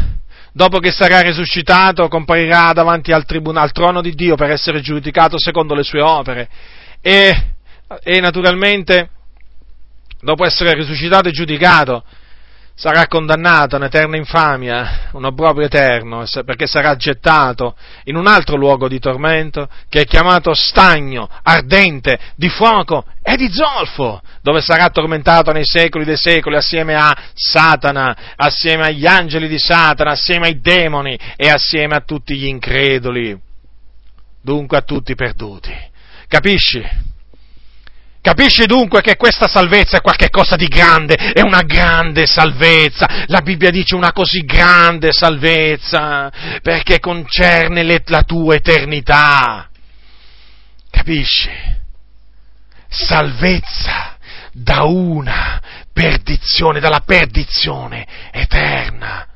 dopo 0.52 0.80
che 0.80 0.92
sarà 0.92 1.22
risuscitato 1.22 2.10
comparirà 2.10 2.74
davanti 2.74 3.14
al, 3.14 3.24
tribunale, 3.24 3.68
al 3.68 3.72
trono 3.72 4.02
di 4.02 4.14
Dio 4.14 4.36
per 4.36 4.50
essere 4.50 4.82
giudicato 4.82 5.40
secondo 5.40 5.74
le 5.74 5.84
sue 5.84 6.02
opere. 6.02 6.50
E, 7.00 7.54
e 8.04 8.20
naturalmente 8.20 9.10
dopo 10.20 10.44
essere 10.44 10.74
risuscitato 10.74 11.30
e 11.30 11.32
giudicato 11.32 12.04
sarà 12.80 13.08
condannato 13.08 13.76
a 13.76 13.78
un'eterna 13.80 14.16
infamia, 14.16 15.10
un 15.12 15.26
obbrobrio 15.26 15.66
eterno, 15.66 16.24
perché 16.46 16.66
sarà 16.66 16.96
gettato 16.96 17.76
in 18.06 18.16
un 18.16 18.26
altro 18.26 18.56
luogo 18.56 18.88
di 18.88 19.00
tormento 19.00 19.68
che 19.90 20.02
è 20.02 20.06
chiamato 20.06 20.54
stagno, 20.54 21.28
ardente, 21.44 22.18
di 22.38 22.48
fuoco 22.48 23.04
e 23.22 23.36
di 23.36 23.52
zolfo, 23.52 24.22
dove 24.42 24.62
sarà 24.62 24.88
tormentato 24.92 25.52
nei 25.52 25.66
secoli 25.66 26.06
dei 26.06 26.16
secoli 26.16 26.56
assieme 26.56 26.96
a 26.96 27.14
Satana, 27.34 28.16
assieme 28.38 28.86
agli 28.86 29.06
angeli 29.06 29.50
di 29.50 29.60
Satana, 29.60 30.12
assieme 30.12 30.48
ai 30.48 30.62
demoni 30.62 31.20
e 31.36 31.50
assieme 31.50 31.98
a 31.98 32.04
tutti 32.06 32.38
gli 32.38 32.46
increduli, 32.46 33.38
dunque 34.42 34.78
a 34.78 34.82
tutti 34.84 35.12
i 35.12 35.16
perduti. 35.16 35.76
Capisci? 36.30 37.09
Capisci 38.22 38.66
dunque 38.66 39.00
che 39.02 39.16
questa 39.16 39.48
salvezza 39.48 39.98
è 39.98 40.02
qualcosa 40.02 40.58
di 40.58 40.68
grande, 40.68 41.16
è 41.16 41.42
una 41.42 41.62
grande 41.62 42.26
salvezza. 42.26 43.26
La 43.28 43.40
Bibbia 43.40 43.72
dice 43.72 43.96
una 43.96 44.12
così 44.12 44.42
grande 44.42 45.14
salvezza 45.14 46.30
perché 46.62 47.00
concerne 47.00 47.84
le, 47.84 48.04
la 48.08 48.24
tua 48.24 48.56
eternità. 48.56 49.70
Capisci? 50.90 51.50
Salvezza 52.90 54.18
da 54.52 54.84
una 54.84 55.62
perdizione, 55.94 56.82
dalla 56.82 57.02
perdizione 57.06 58.06
eterna 58.32 59.28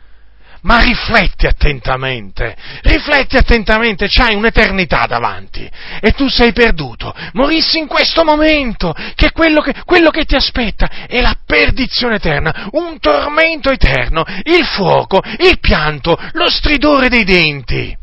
ma 0.63 0.79
rifletti 0.79 1.45
attentamente, 1.45 2.55
rifletti 2.81 3.37
attentamente, 3.37 4.07
c'hai 4.07 4.35
un'eternità 4.35 5.05
davanti 5.05 5.69
e 5.99 6.11
tu 6.11 6.27
sei 6.29 6.53
perduto. 6.53 7.13
Morissi 7.33 7.79
in 7.79 7.87
questo 7.87 8.23
momento, 8.23 8.93
che 9.15 9.31
quello 9.31 9.61
che, 9.61 9.73
quello 9.85 10.09
che 10.09 10.25
ti 10.25 10.35
aspetta 10.35 11.05
è 11.07 11.19
la 11.21 11.35
perdizione 11.45 12.15
eterna, 12.15 12.69
un 12.71 12.99
tormento 12.99 13.71
eterno, 13.71 14.23
il 14.43 14.65
fuoco, 14.65 15.21
il 15.39 15.59
pianto, 15.59 16.17
lo 16.33 16.49
stridore 16.49 17.09
dei 17.09 17.23
denti. 17.23 17.97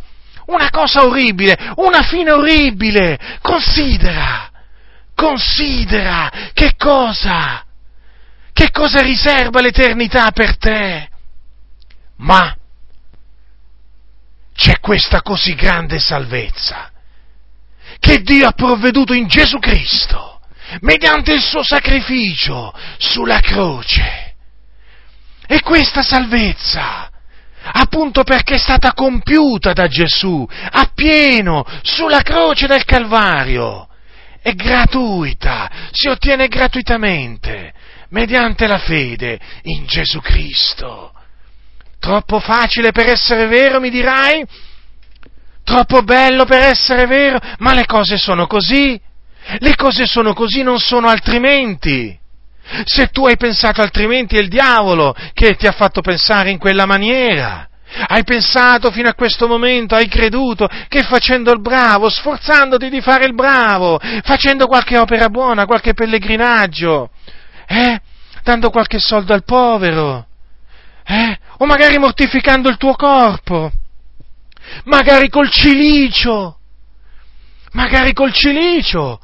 Una 0.47 0.69
cosa 0.71 1.05
orribile, 1.05 1.57
una 1.77 2.03
fine 2.03 2.33
orribile. 2.33 3.19
Considera, 3.41 4.51
considera 5.15 6.31
che 6.53 6.75
cosa, 6.77 7.65
che 8.53 8.71
cosa 8.71 9.01
riserva 9.01 9.61
l'eternità 9.61 10.33
per 10.33 10.59
te 10.59 11.10
ma 12.21 12.55
c'è 14.55 14.79
questa 14.81 15.23
così 15.23 15.55
grande 15.55 15.99
salvezza 15.99 16.91
che 17.99 18.21
Dio 18.23 18.47
ha 18.47 18.53
provveduto 18.53 19.13
in 19.13 19.27
Gesù 19.27 19.59
Cristo 19.59 20.41
mediante 20.81 21.33
il 21.33 21.41
suo 21.41 21.63
sacrificio 21.63 22.73
sulla 22.99 23.41
croce. 23.41 24.35
E 25.47 25.61
questa 25.63 26.03
salvezza, 26.03 27.11
appunto 27.73 28.23
perché 28.23 28.55
è 28.55 28.59
stata 28.59 28.93
compiuta 28.93 29.73
da 29.73 29.89
Gesù 29.89 30.47
appieno 30.71 31.65
sulla 31.83 32.23
croce 32.23 32.67
del 32.69 32.85
Calvario, 32.85 33.89
è 34.41 34.53
gratuita, 34.53 35.71
si 35.91 36.09
ottiene 36.09 36.47
gratuitamente 36.47 37.73
mediante 38.11 38.67
la 38.67 38.79
fede 38.79 39.39
in 39.63 39.87
Gesù 39.87 40.21
Cristo. 40.21 41.13
Troppo 42.01 42.41
facile 42.41 42.93
per 42.93 43.09
essere 43.09 43.47
vero, 43.47 43.79
mi 43.79 43.91
dirai? 43.91 44.43
Troppo 45.63 46.03
bello 46.03 46.47
per 46.47 46.63
essere 46.63 47.07
vero? 47.07 47.39
Ma 47.59 47.75
le 47.75 47.85
cose 47.85 48.17
sono 48.17 48.47
così. 48.47 48.99
Le 49.59 49.77
cose 49.77 50.07
sono 50.07 50.33
così, 50.33 50.63
non 50.63 50.79
sono 50.79 51.09
altrimenti. 51.09 52.19
Se 52.85 53.09
tu 53.09 53.27
hai 53.27 53.37
pensato 53.37 53.83
altrimenti 53.83 54.37
è 54.37 54.41
il 54.41 54.49
diavolo 54.49 55.15
che 55.35 55.57
ti 55.57 55.67
ha 55.67 55.73
fatto 55.73 56.01
pensare 56.01 56.51
in 56.51 56.59
quella 56.59 56.87
maniera. 56.87 57.69
Hai 58.07 58.25
pensato 58.25 58.91
fino 58.91 59.09
a 59.09 59.15
questo 59.15 59.47
momento, 59.47 59.95
hai 59.95 60.09
creduto 60.09 60.69
che 60.89 61.03
facendo 61.03 61.53
il 61.53 61.61
bravo, 61.61 62.09
sforzandoti 62.09 62.89
di 62.89 63.01
fare 63.01 63.27
il 63.27 63.35
bravo, 63.35 64.01
facendo 64.23 64.67
qualche 64.67 64.97
opera 64.97 65.29
buona, 65.29 65.67
qualche 65.67 65.93
pellegrinaggio, 65.93 67.11
eh, 67.67 68.01
dando 68.45 68.71
qualche 68.71 69.01
soldo 69.01 69.35
al 69.35 69.45
povero, 69.45 70.29
eh, 71.11 71.39
o 71.59 71.67
magari 71.67 71.99
mortificando 71.99 72.69
il 72.69 72.77
tuo 72.77 72.95
corpo, 72.95 73.73
magari 74.85 75.29
col 75.29 75.51
cilicio, 75.51 76.59
magari 77.73 78.13
col 78.13 78.33
cilicio, 78.33 79.19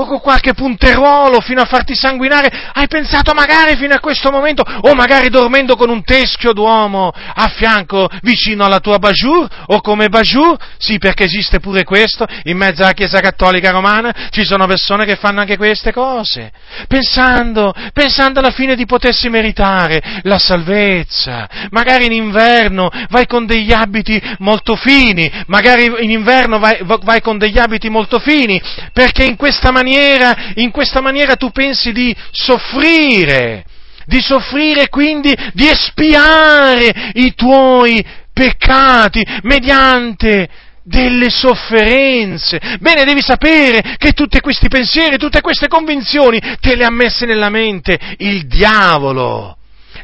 o 0.00 0.06
con 0.06 0.20
qualche 0.20 0.54
punteruolo 0.54 1.40
fino 1.40 1.60
a 1.60 1.66
farti 1.66 1.94
sanguinare, 1.94 2.50
hai 2.72 2.88
pensato 2.88 3.34
magari 3.34 3.76
fino 3.76 3.94
a 3.94 4.00
questo 4.00 4.30
momento, 4.30 4.62
o 4.62 4.94
magari 4.94 5.28
dormendo 5.28 5.76
con 5.76 5.90
un 5.90 6.02
teschio 6.02 6.52
d'uomo 6.52 7.12
a 7.12 7.48
fianco 7.48 8.08
vicino 8.22 8.64
alla 8.64 8.80
tua 8.80 8.98
Bajur, 8.98 9.46
o 9.66 9.80
come 9.80 10.08
Bajur, 10.08 10.56
sì 10.78 10.98
perché 10.98 11.24
esiste 11.24 11.60
pure 11.60 11.84
questo, 11.84 12.26
in 12.44 12.56
mezzo 12.56 12.82
alla 12.82 12.92
Chiesa 12.92 13.20
Cattolica 13.20 13.70
Romana 13.70 14.28
ci 14.30 14.44
sono 14.44 14.66
persone 14.66 15.04
che 15.04 15.16
fanno 15.16 15.40
anche 15.40 15.58
queste 15.58 15.92
cose, 15.92 16.50
pensando, 16.88 17.74
pensando 17.92 18.40
alla 18.40 18.50
fine 18.50 18.74
di 18.74 18.86
potersi 18.86 19.28
meritare 19.28 20.00
la 20.22 20.38
salvezza, 20.38 21.48
magari 21.70 22.06
in 22.06 22.12
inverno 22.12 22.90
vai 23.10 23.26
con 23.26 23.44
degli 23.44 23.72
abiti 23.72 24.20
molto 24.38 24.76
fini, 24.76 25.30
magari 25.46 25.92
in 26.00 26.10
inverno 26.10 26.58
vai, 26.58 26.78
vai 27.02 27.20
con 27.20 27.36
degli 27.36 27.58
abiti 27.58 27.90
molto 27.90 28.18
fini, 28.18 28.60
perché 28.94 29.24
in 29.24 29.36
questa 29.36 29.70
maniera 29.70 29.88
maniera, 29.90 30.52
in 30.54 30.70
questa 30.70 31.00
maniera 31.00 31.34
tu 31.34 31.50
pensi 31.50 31.92
di 31.92 32.14
soffrire, 32.30 33.64
di 34.06 34.20
soffrire 34.20 34.88
quindi 34.88 35.34
di 35.52 35.68
espiare 35.68 37.10
i 37.14 37.34
tuoi 37.34 38.04
peccati 38.32 39.24
mediante 39.42 40.48
delle 40.82 41.28
sofferenze. 41.28 42.58
Bene, 42.80 43.04
devi 43.04 43.22
sapere 43.22 43.96
che 43.98 44.12
tutti 44.12 44.40
questi 44.40 44.68
pensieri, 44.68 45.18
tutte 45.18 45.40
queste 45.40 45.68
convinzioni 45.68 46.40
te 46.60 46.74
le 46.76 46.84
ha 46.84 46.90
messe 46.90 47.26
nella 47.26 47.50
mente 47.50 47.98
il 48.18 48.46
diavolo 48.46 49.56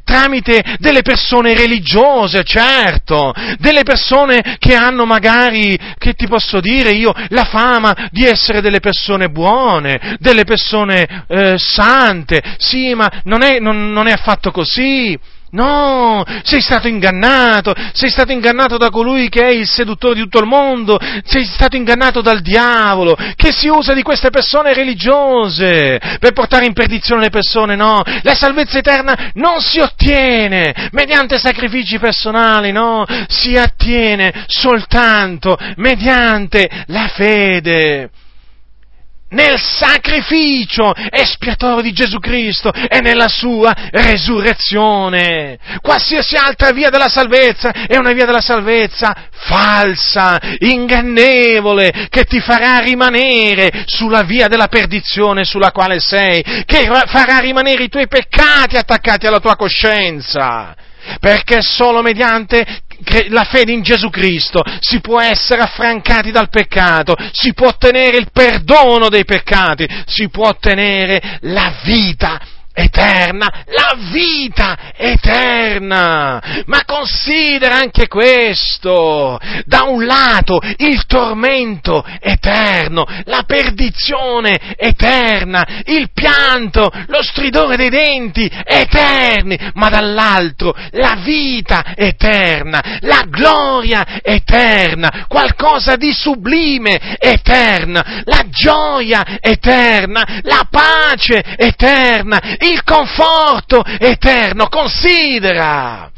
tramite 0.07 0.77
delle 0.79 1.03
persone 1.03 1.53
religiose, 1.53 2.45
certo, 2.45 3.35
delle 3.59 3.83
persone 3.83 4.57
che 4.61 4.77
hanno 4.77 5.05
magari, 5.05 5.77
che 5.99 6.14
ti 6.14 6.29
posso 6.29 6.61
dire 6.61 6.90
io, 6.90 7.12
la 7.31 7.42
fama 7.42 8.09
di 8.12 8.25
essere 8.25 8.61
delle 8.61 8.79
persone 8.79 9.29
buone, 9.31 10.16
delle 10.21 10.45
persone 10.45 11.25
eh, 11.27 11.57
sante, 11.59 12.40
sì, 12.59 12.95
ma 12.95 13.11
non 13.25 13.42
è, 13.42 13.59
non, 13.59 13.92
non 13.92 14.07
è 14.07 14.12
affatto 14.12 14.53
così. 14.53 15.19
No, 15.51 16.25
sei 16.43 16.61
stato 16.61 16.89
ingannato, 16.89 17.73
sei 17.93 18.11
stato 18.11 18.33
ingannato 18.33 18.77
da 18.77 18.91
colui 18.91 19.29
che 19.29 19.43
è 19.47 19.51
il 19.51 19.69
seduttore 19.69 20.15
di 20.15 20.21
tutto 20.23 20.41
il 20.41 20.47
mondo, 20.47 20.99
sei 21.25 21.45
stato 21.45 21.77
ingannato 21.77 22.21
dal 22.21 22.41
diavolo, 22.41 23.17
che 23.37 23.53
si 23.53 23.69
usa 23.69 23.95
di 23.95 24.03
queste 24.03 24.31
persone 24.31 24.75
religiose 24.75 26.01
per 26.19 26.33
portare 26.33 26.67
in 26.67 26.73
perdizione 26.73 27.23
le 27.23 27.31
persone, 27.31 27.77
no, 27.77 28.03
la 28.23 28.35
salvezza 28.35 28.79
eterna 28.79 29.31
non 29.35 29.61
si 29.61 29.79
ottiene 29.79 30.91
mediante 30.91 31.39
sacrifici 31.39 31.99
personali, 31.99 32.73
no, 32.73 33.05
si 33.29 33.55
ottiene 33.57 34.45
soltanto 34.47 35.57
mediante 35.77 36.69
la 36.87 37.09
fede 37.09 38.11
nel 39.31 39.59
sacrificio 39.61 40.95
espiatorio 40.95 41.83
di 41.83 41.93
Gesù 41.93 42.19
Cristo 42.19 42.73
e 42.73 43.01
nella 43.01 43.29
sua 43.29 43.75
resurrezione. 43.91 45.59
Qualsiasi 45.81 46.37
altra 46.37 46.71
via 46.71 46.91
della 46.91 47.09
salvezza 47.09 47.71
è 47.71 47.97
una 47.97 48.12
via 48.12 48.25
della 48.25 48.41
salvezza 48.41 49.15
falsa, 49.33 50.39
ingannevole, 50.59 52.07
che 52.09 52.25
ti 52.25 52.41
farà 52.41 52.79
rimanere 52.79 53.85
sulla 53.87 54.23
via 54.23 54.49
della 54.49 54.69
perdizione 54.69 55.45
sulla 55.45 55.73
quale 55.73 55.99
sei, 55.99 56.43
che 56.65 56.89
farà 57.07 57.39
rimanere 57.39 57.85
i 57.85 57.89
tuoi 57.89 58.07
peccati 58.07 58.77
attaccati 58.77 59.27
alla 59.27 59.41
tua 59.41 59.57
coscienza 59.57 60.75
perché 61.21 61.62
solo 61.62 62.03
mediante 62.03 62.81
la 63.29 63.45
fede 63.45 63.73
in 63.73 63.83
Gesù 63.83 64.09
Cristo 64.11 64.63
si 64.81 65.01
può 65.01 65.21
essere 65.21 65.63
affrancati 65.63 66.31
dal 66.31 66.49
peccato, 66.49 67.15
si 67.33 67.53
può 67.53 67.69
ottenere 67.69 68.17
il 68.17 68.29
perdono 68.33 69.09
dei 69.09 69.25
peccati, 69.25 69.87
si 70.07 70.29
può 70.29 70.49
ottenere 70.49 71.39
la 71.43 71.75
vita 71.85 72.41
eterna, 72.77 73.65
la 73.67 73.97
vita 74.11 74.77
eterna. 74.95 76.62
Ma 76.67 76.85
considera 76.85 77.77
anche 77.77 78.07
questo, 78.07 79.39
da 79.65 79.85
un 79.85 80.05
lato 80.05 80.61
il 80.77 81.07
tormento 81.07 82.05
eterno, 82.21 83.07
la 83.25 83.45
perdizione 83.47 84.77
eterna, 84.77 85.67
il 85.87 86.11
pianto, 86.12 86.91
lo 87.07 87.23
stridore 87.23 87.77
dei 87.77 87.89
denti 87.89 88.51
eterni, 88.65 89.59
ma 89.75 89.89
dall'altro 89.89 90.75
la 90.91 91.17
vita 91.23 91.95
eterna, 91.95 92.99
la 93.01 93.25
gloria 93.27 94.21
eterna, 94.23 95.25
qualcosa 95.29 95.97
di 95.97 96.12
sublime 96.12 97.17
eterna, 97.19 98.23
la 98.25 98.45
gioia 98.51 99.39
eterna, 99.41 100.41
la 100.43 100.67
pace 100.71 101.43
eterna, 101.57 102.41
il 102.71 102.83
conforto 102.83 103.85
eterno, 103.85 104.69
considera. 104.69 106.11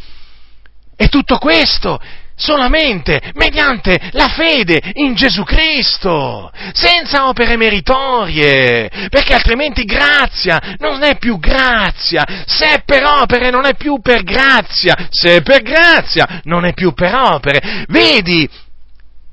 E 0.97 1.09
tutto 1.09 1.39
questo 1.39 2.01
solamente 2.39 3.33
mediante 3.35 4.11
la 4.13 4.29
fede 4.29 4.81
in 4.95 5.15
Gesù 5.15 5.43
Cristo, 5.43 6.51
senza 6.73 7.27
opere 7.27 7.57
meritorie, 7.57 8.89
perché 9.11 9.35
altrimenti 9.35 9.83
grazia 9.83 10.77
non 10.79 11.03
è 11.03 11.19
più 11.19 11.39
grazia, 11.39 12.25
se 12.47 12.69
è 12.71 12.83
per 12.85 13.05
opere 13.05 13.51
non 13.51 13.67
è 13.67 13.75
più 13.75 14.01
per 14.01 14.23
grazia, 14.23 15.09
se 15.11 15.37
è 15.37 15.43
per 15.43 15.63
grazia 15.63 16.41
non 16.45 16.65
è 16.65 16.73
più 16.73 16.95
per 16.95 17.15
opere. 17.15 17.85
Vedi, 17.89 18.49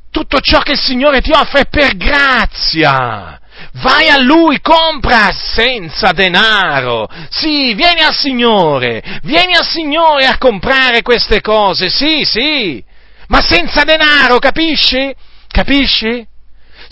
tutto 0.09 0.39
ciò 0.39 0.59
che 0.59 0.71
il 0.71 0.79
Signore 0.79 1.21
ti 1.21 1.31
offre 1.31 1.61
è 1.61 1.67
per 1.67 1.95
grazia. 1.95 3.39
Vai 3.77 4.07
a 4.07 4.17
lui, 4.17 4.61
compra 4.61 5.31
senza 5.31 6.11
denaro. 6.11 7.07
Sì, 7.29 7.73
vieni 7.73 8.01
al 8.01 8.13
Signore, 8.13 9.19
vieni 9.23 9.53
al 9.55 9.65
Signore 9.65 10.25
a 10.25 10.37
comprare 10.37 11.01
queste 11.01 11.41
cose, 11.41 11.89
sì, 11.89 12.23
sì, 12.23 12.83
ma 13.27 13.41
senza 13.41 13.83
denaro, 13.83 14.39
capisci? 14.39 15.13
Capisci? 15.47 16.25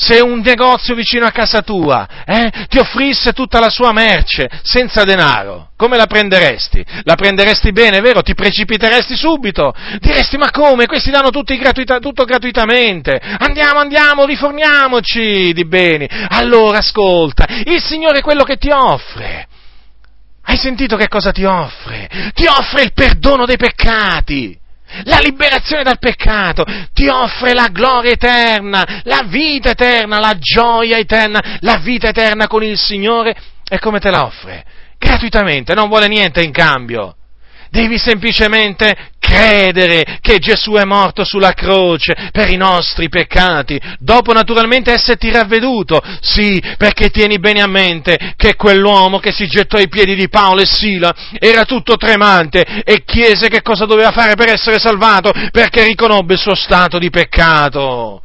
Se 0.03 0.19
un 0.19 0.41
negozio 0.43 0.95
vicino 0.95 1.25
a 1.25 1.31
casa 1.31 1.61
tua 1.61 2.07
eh, 2.25 2.51
ti 2.67 2.77
offrisse 2.77 3.31
tutta 3.31 3.59
la 3.59 3.69
sua 3.69 3.93
merce 3.93 4.49
senza 4.61 5.03
denaro, 5.03 5.69
come 5.77 5.95
la 5.95 6.07
prenderesti? 6.07 6.83
La 7.03 7.15
prenderesti 7.15 7.71
bene, 7.71 8.01
vero? 8.01 8.21
Ti 8.21 8.33
precipiteresti 8.33 9.15
subito? 9.15 9.73
Diresti 9.99 10.37
ma 10.37 10.51
come? 10.51 10.85
Questi 10.85 11.09
danno 11.09 11.29
gratuita, 11.29 11.99
tutto 11.99 12.25
gratuitamente. 12.25 13.19
Andiamo, 13.39 13.79
andiamo, 13.79 14.25
riforniamoci 14.25 15.53
di 15.53 15.65
beni. 15.65 16.07
Allora 16.29 16.79
ascolta, 16.79 17.45
il 17.65 17.81
Signore 17.81 18.19
è 18.19 18.21
quello 18.21 18.43
che 18.43 18.57
ti 18.57 18.69
offre. 18.71 19.47
Hai 20.45 20.57
sentito 20.57 20.97
che 20.97 21.07
cosa 21.07 21.31
ti 21.31 21.45
offre? 21.45 22.09
Ti 22.33 22.45
offre 22.45 22.83
il 22.83 22.93
perdono 22.93 23.45
dei 23.45 23.57
peccati 23.57 24.59
la 25.03 25.19
liberazione 25.19 25.83
dal 25.83 25.99
peccato, 25.99 26.65
ti 26.93 27.07
offre 27.07 27.53
la 27.53 27.69
gloria 27.69 28.11
eterna, 28.11 29.01
la 29.03 29.23
vita 29.25 29.71
eterna, 29.71 30.19
la 30.19 30.37
gioia 30.37 30.97
eterna, 30.97 31.57
la 31.59 31.77
vita 31.77 32.09
eterna 32.09 32.47
con 32.47 32.63
il 32.63 32.77
Signore. 32.77 33.35
E 33.67 33.79
come 33.79 33.99
te 33.99 34.11
la 34.11 34.25
offre? 34.25 34.63
Gratuitamente, 34.97 35.73
non 35.73 35.87
vuole 35.87 36.07
niente 36.07 36.41
in 36.41 36.51
cambio. 36.51 37.15
Devi 37.73 37.97
semplicemente 37.97 39.13
credere 39.17 40.19
che 40.21 40.37
Gesù 40.37 40.73
è 40.73 40.83
morto 40.83 41.23
sulla 41.23 41.53
croce 41.53 42.29
per 42.31 42.51
i 42.51 42.55
nostri 42.55 43.09
peccati, 43.09 43.81
dopo 43.97 44.31
naturalmente 44.31 44.91
esserti 44.91 45.31
ravveduto, 45.31 45.99
sì, 46.21 46.61
perché 46.77 47.09
tieni 47.09 47.39
bene 47.39 47.63
a 47.63 47.67
mente 47.67 48.35
che 48.35 48.55
quell'uomo 48.55 49.17
che 49.17 49.31
si 49.31 49.47
gettò 49.47 49.77
ai 49.77 49.87
piedi 49.87 50.13
di 50.13 50.29
Paolo 50.29 50.61
e 50.61 50.67
Sila 50.67 51.11
era 51.39 51.65
tutto 51.65 51.97
tremante 51.97 52.83
e 52.83 53.03
chiese 53.03 53.47
che 53.47 53.63
cosa 53.63 53.85
doveva 53.85 54.11
fare 54.11 54.35
per 54.35 54.49
essere 54.49 54.77
salvato, 54.77 55.31
perché 55.49 55.83
riconobbe 55.83 56.35
il 56.35 56.39
suo 56.39 56.53
stato 56.53 56.99
di 56.99 57.09
peccato. 57.09 58.21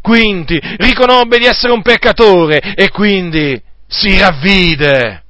Quindi 0.00 0.58
riconobbe 0.78 1.36
di 1.36 1.44
essere 1.44 1.74
un 1.74 1.82
peccatore 1.82 2.58
e 2.74 2.88
quindi 2.88 3.60
si 3.86 4.18
ravvide 4.18 5.24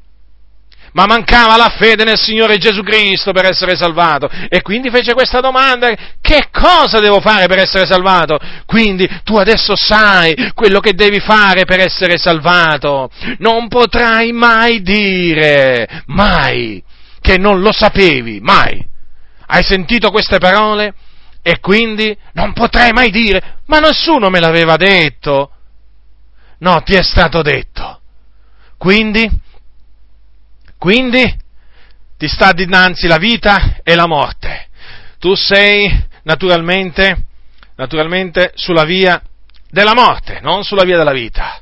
ma 0.92 1.07
mancava 1.07 1.57
la 1.57 1.74
fede 1.77 2.05
nel 2.05 2.18
Signore 2.18 2.59
Gesù 2.59 2.83
Cristo 2.83 3.33
per 3.33 3.46
essere 3.46 3.77
salvato. 3.77 4.29
E 4.48 4.62
quindi 4.62 4.90
fece 4.90 5.14
questa 5.14 5.40
domanda, 5.40 5.88
che 6.20 6.48
cosa 6.51 7.01
devo 7.01 7.20
fare 7.20 7.46
per 7.46 7.59
essere 7.59 7.87
salvato? 7.87 8.38
Quindi 8.66 9.09
tu 9.24 9.37
adesso 9.37 9.77
sai 9.77 10.53
quello 10.55 10.81
che 10.81 10.94
devi 10.94 11.20
fare 11.20 11.64
per 11.64 11.81
essere 11.81 12.18
salvato. 12.18 13.11
Non 13.38 13.68
potrai 13.68 14.33
mai 14.33 14.83
dire, 14.83 16.03
mai, 16.07 16.83
che 17.20 17.38
non 17.38 17.61
lo 17.61 17.72
sapevi, 17.72 18.40
mai. 18.40 18.85
Hai 19.46 19.62
sentito 19.62 20.11
queste 20.11 20.38
parole? 20.38 20.94
E 21.42 21.61
quindi 21.61 22.16
non 22.33 22.53
potrei 22.53 22.92
mai 22.92 23.11
dire, 23.11 23.61
ma 23.66 23.79
nessuno 23.79 24.29
me 24.29 24.40
l'aveva 24.40 24.77
detto. 24.77 25.51
No, 26.59 26.83
ti 26.83 26.94
è 26.94 27.03
stato 27.03 27.40
detto. 27.42 28.01
Quindi, 28.77 29.31
quindi, 30.78 31.36
ti 32.16 32.28
sta 32.28 32.52
dinanzi 32.52 33.06
la 33.06 33.18
vita 33.18 33.78
e 33.82 33.94
la 33.94 34.06
morte. 34.06 34.68
Tu 35.18 35.34
sei, 35.34 36.06
naturalmente, 36.22 37.24
naturalmente, 37.76 38.52
sulla 38.54 38.84
via 38.84 39.20
della 39.70 39.94
morte, 39.94 40.40
non 40.40 40.62
sulla 40.62 40.84
via 40.84 40.96
della 40.96 41.12
vita. 41.12 41.60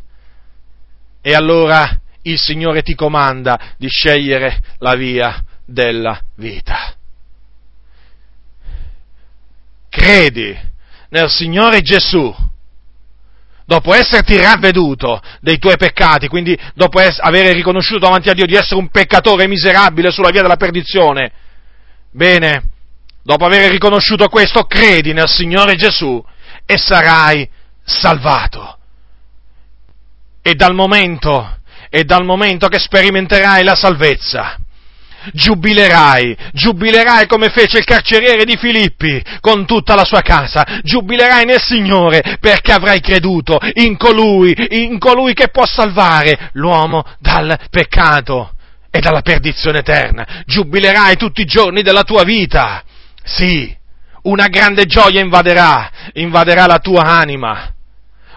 E 1.21 1.35
allora 1.35 2.01
il 2.23 2.39
Signore 2.39 2.83
ti 2.83 2.95
comanda 2.95 3.75
di 3.77 3.89
scegliere 3.89 4.63
la 4.79 4.95
via 4.95 5.43
della 5.65 6.21
vita. 6.37 6.95
Credi 9.89 10.59
nel 11.09 11.31
Signore 11.31 11.81
Gesù, 11.81 12.35
dopo 13.67 13.93
esserti 13.93 14.39
ravveduto 14.39 15.21
dei 15.41 15.59
tuoi 15.59 15.77
peccati, 15.77 16.29
quindi 16.29 16.57
dopo 16.75 17.01
es- 17.01 17.19
avere 17.21 17.53
riconosciuto 17.53 17.99
davanti 18.01 18.31
a 18.31 18.33
Dio 18.33 18.47
di 18.47 18.55
essere 18.55 18.77
un 18.77 18.89
peccatore 18.89 19.49
miserabile 19.49 20.11
sulla 20.11 20.31
via 20.31 20.43
della 20.43 20.57
perdizione, 20.57 21.33
bene, 22.13 22.63
dopo 23.23 23.45
aver 23.45 23.71
riconosciuto 23.71 24.29
questo, 24.29 24.63
credi 24.65 25.13
nel 25.13 25.29
Signore 25.29 25.75
Gesù 25.75 26.25
e 26.65 26.79
sarai 26.79 27.49
salvato. 27.85 28.79
E 30.43 30.55
dal 30.55 30.75
momento, 30.75 31.59
e 31.91 32.05
dal 32.05 32.25
momento 32.25 32.69
che 32.69 32.79
sperimenterai 32.79 33.65
la 33.65 33.75
salvezza, 33.75 34.59
giubilerai, 35.33 36.37
giubilerai 36.53 37.27
come 37.27 37.49
fece 37.49 37.79
il 37.79 37.85
carceriere 37.85 38.45
di 38.45 38.57
Filippi 38.57 39.23
con 39.41 39.67
tutta 39.67 39.95
la 39.95 40.05
sua 40.05 40.21
casa, 40.21 40.81
giubilerai 40.83 41.45
nel 41.45 41.61
Signore 41.61 42.37
perché 42.41 42.73
avrai 42.73 43.01
creduto 43.01 43.59
in 43.75 43.97
colui, 43.97 44.55
in 44.83 44.99
colui 44.99 45.35
che 45.35 45.49
può 45.49 45.67
salvare 45.67 46.51
l'uomo 46.53 47.05
dal 47.19 47.59
peccato 47.71 48.53
e 48.91 49.01
dalla 49.01 49.21
perdizione 49.21 49.79
eterna, 49.81 50.45
giubilerai 50.47 51.17
tutti 51.17 51.43
i 51.43 51.47
giorni 51.47 51.83
della 51.83 52.03
tua 52.03 52.25
vita, 52.25 52.83
sì, 53.23 53.75
una 54.23 54.47
grande 54.49 54.87
gioia 54.87 55.21
invaderà, 55.21 55.91
invaderà 56.15 56.67
la 56.67 56.79
tua 56.79 57.03
anima, 57.03 57.75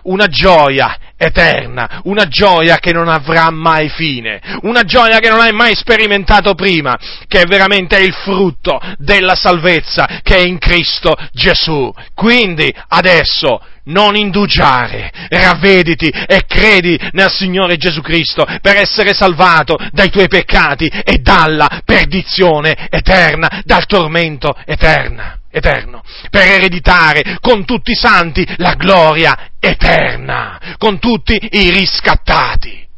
una 0.04 0.28
gioia 0.28 0.98
eterna, 1.20 2.02
una 2.06 2.28
gioia 2.28 2.78
che 2.78 2.94
non 2.94 3.10
avrà 3.10 3.52
mai 3.52 3.90
fine, 3.90 4.40
una 4.62 4.84
gioia 4.84 5.20
che 5.20 5.30
non 5.30 5.42
hai 5.42 5.52
mai 5.52 5.76
sperimentato 5.76 6.56
prima, 6.56 6.98
che 7.28 7.42
è 7.42 7.46
veramente 7.46 8.00
il 8.00 8.14
frutto 8.14 8.80
della 8.98 9.36
salvezza 9.36 10.22
che 10.24 10.38
è 10.38 10.40
in 10.40 10.58
Cristo 10.58 11.16
Gesù. 11.34 11.92
Quindi 12.14 12.74
adesso 12.88 13.62
non 13.86 14.16
indugiare, 14.16 15.12
ravvediti 15.28 16.08
e 16.08 16.46
credi 16.48 16.98
nel 17.12 17.30
Signore 17.30 17.76
Gesù 17.76 18.02
Cristo 18.02 18.46
per 18.62 18.78
essere 18.78 19.14
salvato 19.14 19.76
dai 19.92 20.10
tuoi 20.10 20.28
peccati 20.28 20.86
e 20.86 21.18
dalla 21.18 21.82
perdizione 21.84 22.88
eterna, 22.90 23.62
dal 23.66 23.86
tormento 23.86 24.56
eterna 24.66 25.39
eterno, 25.52 26.04
per 26.30 26.48
ereditare 26.48 27.38
con 27.40 27.66
tutti 27.66 27.92
i 27.92 27.96
santi 27.96 28.46
la 28.58 28.76
gloria 28.76 29.52
eterna, 29.60 30.76
con 30.78 31.00
tutti 31.00 31.38
i 31.52 31.70
riscattati. 31.70 32.89